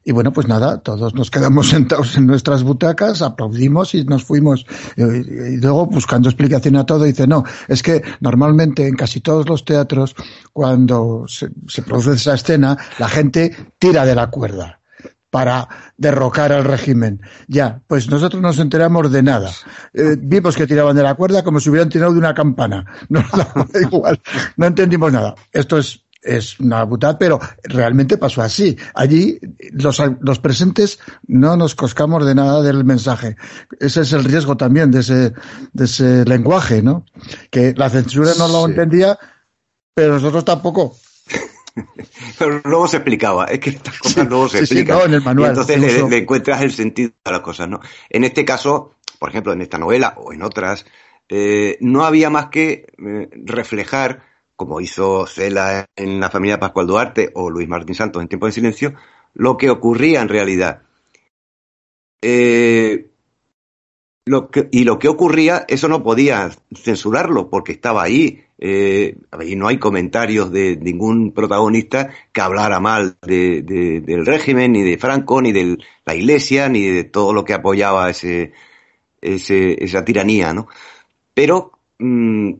[0.05, 4.65] y bueno, pues nada, todos nos quedamos sentados en nuestras butacas, aplaudimos y nos fuimos.
[4.95, 9.65] Y, luego, buscando explicación a todo, dice, no, es que normalmente en casi todos los
[9.65, 10.15] teatros,
[10.53, 14.78] cuando se produce esa escena, la gente tira de la cuerda
[15.29, 15.67] para
[15.97, 17.21] derrocar al régimen.
[17.47, 19.51] Ya, pues nosotros nos enteramos de nada.
[19.93, 22.85] Eh, vimos que tiraban de la cuerda como si hubieran tirado de una campana.
[23.09, 23.23] No,
[23.55, 24.19] no, igual,
[24.57, 25.35] no entendimos nada.
[25.51, 28.77] Esto es, es una butada, pero realmente pasó así.
[28.93, 29.39] Allí
[29.71, 33.35] los, los presentes no nos coscamos de nada del mensaje.
[33.79, 35.33] Ese es el riesgo también de ese,
[35.73, 37.05] de ese lenguaje, ¿no?
[37.51, 38.71] Que la censura no lo Sí.
[38.71, 39.17] entendía,
[39.93, 40.95] pero nosotros tampoco.
[42.39, 44.97] Pero luego se explicaba, es que estas cosas luego se sí, sí, explican.
[44.99, 47.79] no, en el manual, y entonces le, le encuentras el sentido a las cosas, ¿no?
[48.09, 50.85] En este caso, por ejemplo, en esta novela o en otras,
[51.29, 54.23] eh, no había más que eh, reflejar,
[54.55, 58.51] como hizo Cela en la familia Pascual Duarte o Luis Martín Santos en Tiempo de
[58.51, 58.95] Silencio,
[59.35, 60.81] lo que ocurría en realidad.
[62.21, 63.08] Eh,
[64.71, 68.43] y lo que ocurría, eso no podía censurarlo porque estaba ahí.
[68.59, 74.73] Eh, ahí no hay comentarios de ningún protagonista que hablara mal de, de- del régimen,
[74.73, 78.51] ni de Franco, ni de la iglesia, ni de todo lo que apoyaba ese,
[79.21, 80.67] esa tiranía, ¿no?
[81.33, 82.53] Pero mm,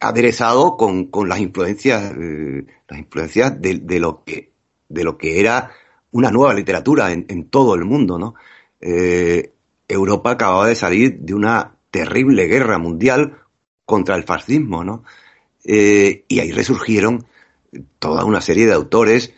[0.00, 4.52] aderezado con, con las influencias, eh, las influencias de, de lo que,
[4.88, 5.70] de lo que era
[6.10, 8.34] una nueva literatura en, en todo el mundo, ¿no?
[8.80, 9.52] Eh,
[9.88, 13.38] Europa acababa de salir de una terrible guerra mundial
[13.84, 15.04] contra el fascismo, ¿no?
[15.64, 17.26] Eh, y ahí resurgieron
[17.98, 19.32] toda una serie de autores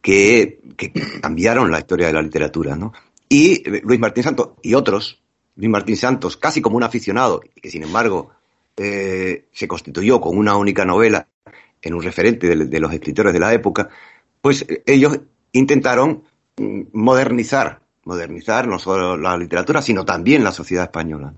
[0.00, 2.92] que, que cambiaron la historia de la literatura, ¿no?
[3.28, 5.20] Y eh, Luis Martín Santos y otros,
[5.56, 8.30] Luis Martín Santos, casi como un aficionado, que sin embargo
[8.76, 11.28] eh, se constituyó con una única novela
[11.82, 13.88] en un referente de, los escritores de la época,
[14.40, 15.18] pues ellos
[15.52, 16.24] intentaron
[16.56, 21.34] mm, modernizar, modernizar no solo la literatura, sino también la sociedad española.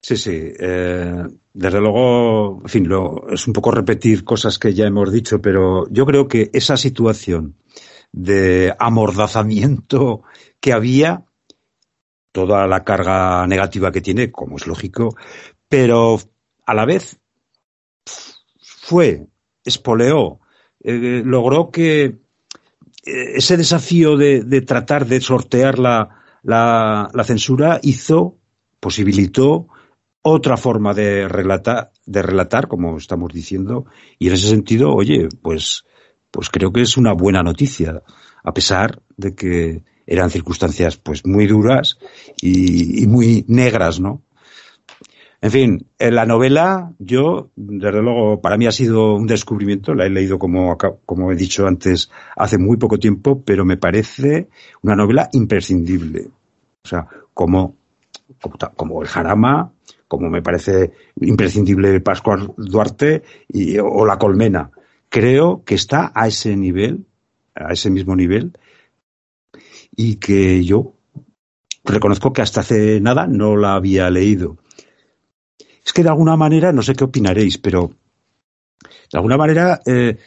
[0.00, 0.52] Sí, sí.
[0.58, 5.42] eh, desde luego, en fin, lo- es un poco repetir cosas que ya hemos dicho,
[5.42, 7.56] pero yo creo que esa situación
[8.12, 10.22] de amordazamiento
[10.60, 11.24] que había,
[12.32, 15.16] toda la carga negativa que tiene, como es lógico,
[15.68, 16.18] pero
[16.64, 17.18] a la vez
[18.60, 19.26] fue,
[19.64, 20.40] espoleó,
[20.80, 22.16] eh, logró que
[23.08, 26.08] ese desafío de, de tratar de sortear la,
[26.42, 28.38] la, la censura hizo,
[28.80, 29.68] posibilitó
[30.22, 33.86] otra forma de relatar, de relatar, como estamos diciendo,
[34.18, 35.84] y en ese sentido, oye, pues,
[36.30, 38.02] pues creo que es una buena noticia,
[38.44, 41.98] a pesar de que eran circunstancias pues muy duras
[42.40, 44.22] y, y muy negras, ¿no?
[45.40, 50.10] En fin, la novela, yo, desde luego, para mí ha sido un descubrimiento, la he
[50.10, 54.48] leído como, como he dicho antes hace muy poco tiempo, pero me parece
[54.82, 56.28] una novela imprescindible.
[56.84, 57.76] O sea, como,
[58.40, 59.72] como, como el Jarama,
[60.08, 64.72] como me parece imprescindible Pascual Duarte y, o La Colmena.
[65.08, 67.06] Creo que está a ese nivel,
[67.54, 68.58] a ese mismo nivel,
[69.94, 70.94] y que yo
[71.84, 74.58] reconozco que hasta hace nada no la había leído.
[75.88, 77.90] Es que de alguna manera, no sé qué opinaréis, pero
[79.10, 80.18] de alguna manera eh,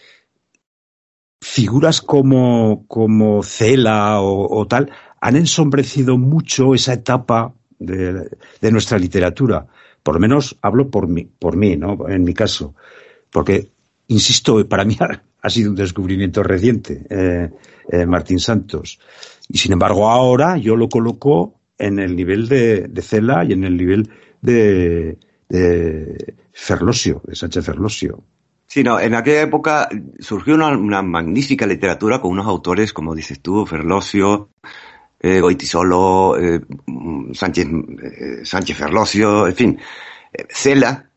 [1.39, 4.89] figuras como, como Cela o, tal
[5.19, 8.27] han ensombrecido mucho esa etapa de,
[8.71, 9.67] nuestra literatura.
[10.01, 12.09] Por lo menos hablo por mí, por mí, ¿no?
[12.09, 12.73] En mi caso.
[13.29, 13.69] Porque,
[14.07, 17.51] insisto, para mí ha, ha sido un descubrimiento reciente, eh,
[17.87, 18.97] eh, Martín Santos.
[19.47, 23.63] Y sin embargo, ahora yo lo coloco en el nivel de, de Cela y en
[23.63, 24.09] el nivel
[24.41, 25.19] de,
[25.51, 28.23] de Ferlosio, de Sánchez Ferlosio.
[28.65, 29.89] Sí, no, en aquella época
[30.19, 34.49] surgió una, una magnífica literatura con unos autores, como dices tú, Ferlosio,
[35.19, 39.79] eh, Goitisolo, eh, mm, Sánchez, eh, Sánchez Ferlosio, en fin.
[40.31, 41.09] Eh, Cela,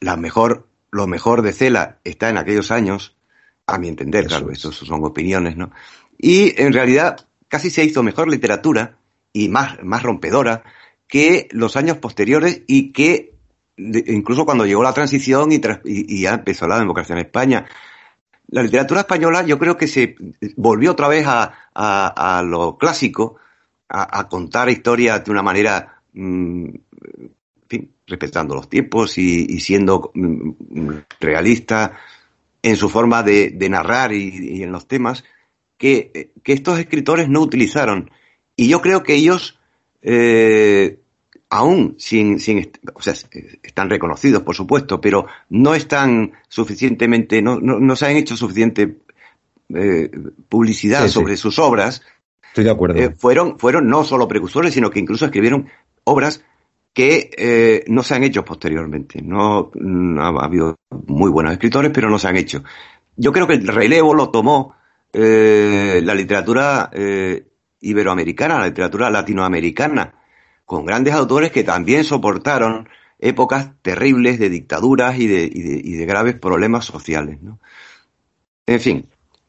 [0.00, 3.16] la mejor, lo mejor de Cela está en aquellos años,
[3.68, 4.58] a mi entender, Eso claro, es.
[4.58, 5.70] esto son opiniones, ¿no?
[6.18, 8.98] Y en realidad casi se hizo mejor literatura
[9.32, 10.64] y más, más rompedora
[11.06, 13.35] que los años posteriores y que
[13.76, 17.66] incluso cuando llegó la transición y, y- ya empezó la democracia en España.
[18.48, 20.16] La literatura española yo creo que se
[20.56, 23.36] volvió otra vez a, a- lo clásico,
[23.88, 26.68] a, contar historias de una manera, mm,
[27.68, 30.50] fin, respetando los tiempos y, siendo mm,
[31.20, 31.92] realista
[32.62, 35.24] en su forma de, narrar y, en los temas
[35.76, 38.10] que, que estos escritores no utilizaron.
[38.56, 39.58] Y yo creo que ellos,
[40.02, 40.98] eh,
[41.48, 43.14] aún sin, sin, o sea,
[43.62, 48.98] están reconocidos, por supuesto, pero no están suficientemente, no, no, no se han hecho suficiente
[49.74, 50.10] eh,
[50.48, 51.14] publicidad Sí, sí.
[51.14, 52.02] sobre sus obras,
[52.48, 52.98] Estoy de acuerdo.
[52.98, 55.68] eh, fueron, fueron no solo precursores, sino que incluso escribieron
[56.04, 56.42] obras
[56.92, 59.20] que eh, no se han hecho posteriormente.
[59.22, 60.76] No, no ha habido
[61.06, 62.64] muy buenos escritores, pero no se han hecho.
[63.16, 64.74] Yo creo que el relevo lo tomó
[65.12, 66.90] la literatura
[67.80, 70.14] iberoamericana, la literatura latinoamericana,
[70.66, 72.88] con grandes autores que también soportaron
[73.18, 77.40] épocas terribles de dictaduras y de, y de, y de graves problemas sociales.
[77.40, 77.58] ¿no?
[78.66, 79.08] En fin,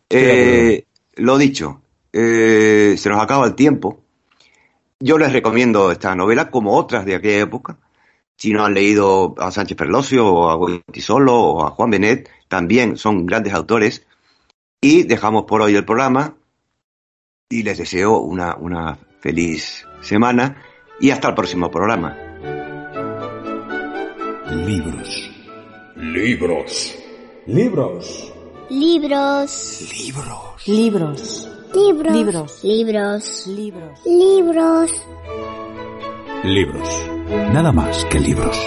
[0.09, 1.81] eh, lo dicho,
[2.13, 4.03] eh, se nos acaba el tiempo.
[4.99, 7.77] Yo les recomiendo esta novela como otras de aquella época.
[8.37, 12.95] Si no han leído a Sánchez Ferlosio o a Goitisolo o a Juan Benet, también
[12.95, 14.05] son grandes autores.
[14.79, 16.35] Y dejamos por hoy el programa
[17.49, 20.61] y les deseo una, una feliz semana
[20.99, 22.15] y hasta el próximo programa.
[24.65, 25.31] Libros.
[25.95, 26.95] Libros.
[27.45, 28.33] Libros.
[28.69, 29.93] Libros.
[30.65, 31.47] Libros.
[31.73, 32.63] Libros.
[32.63, 32.63] Libros.
[32.63, 33.47] Libros.
[34.05, 34.91] Libros.
[36.43, 36.89] Libros.
[37.53, 38.57] Nada más que libros.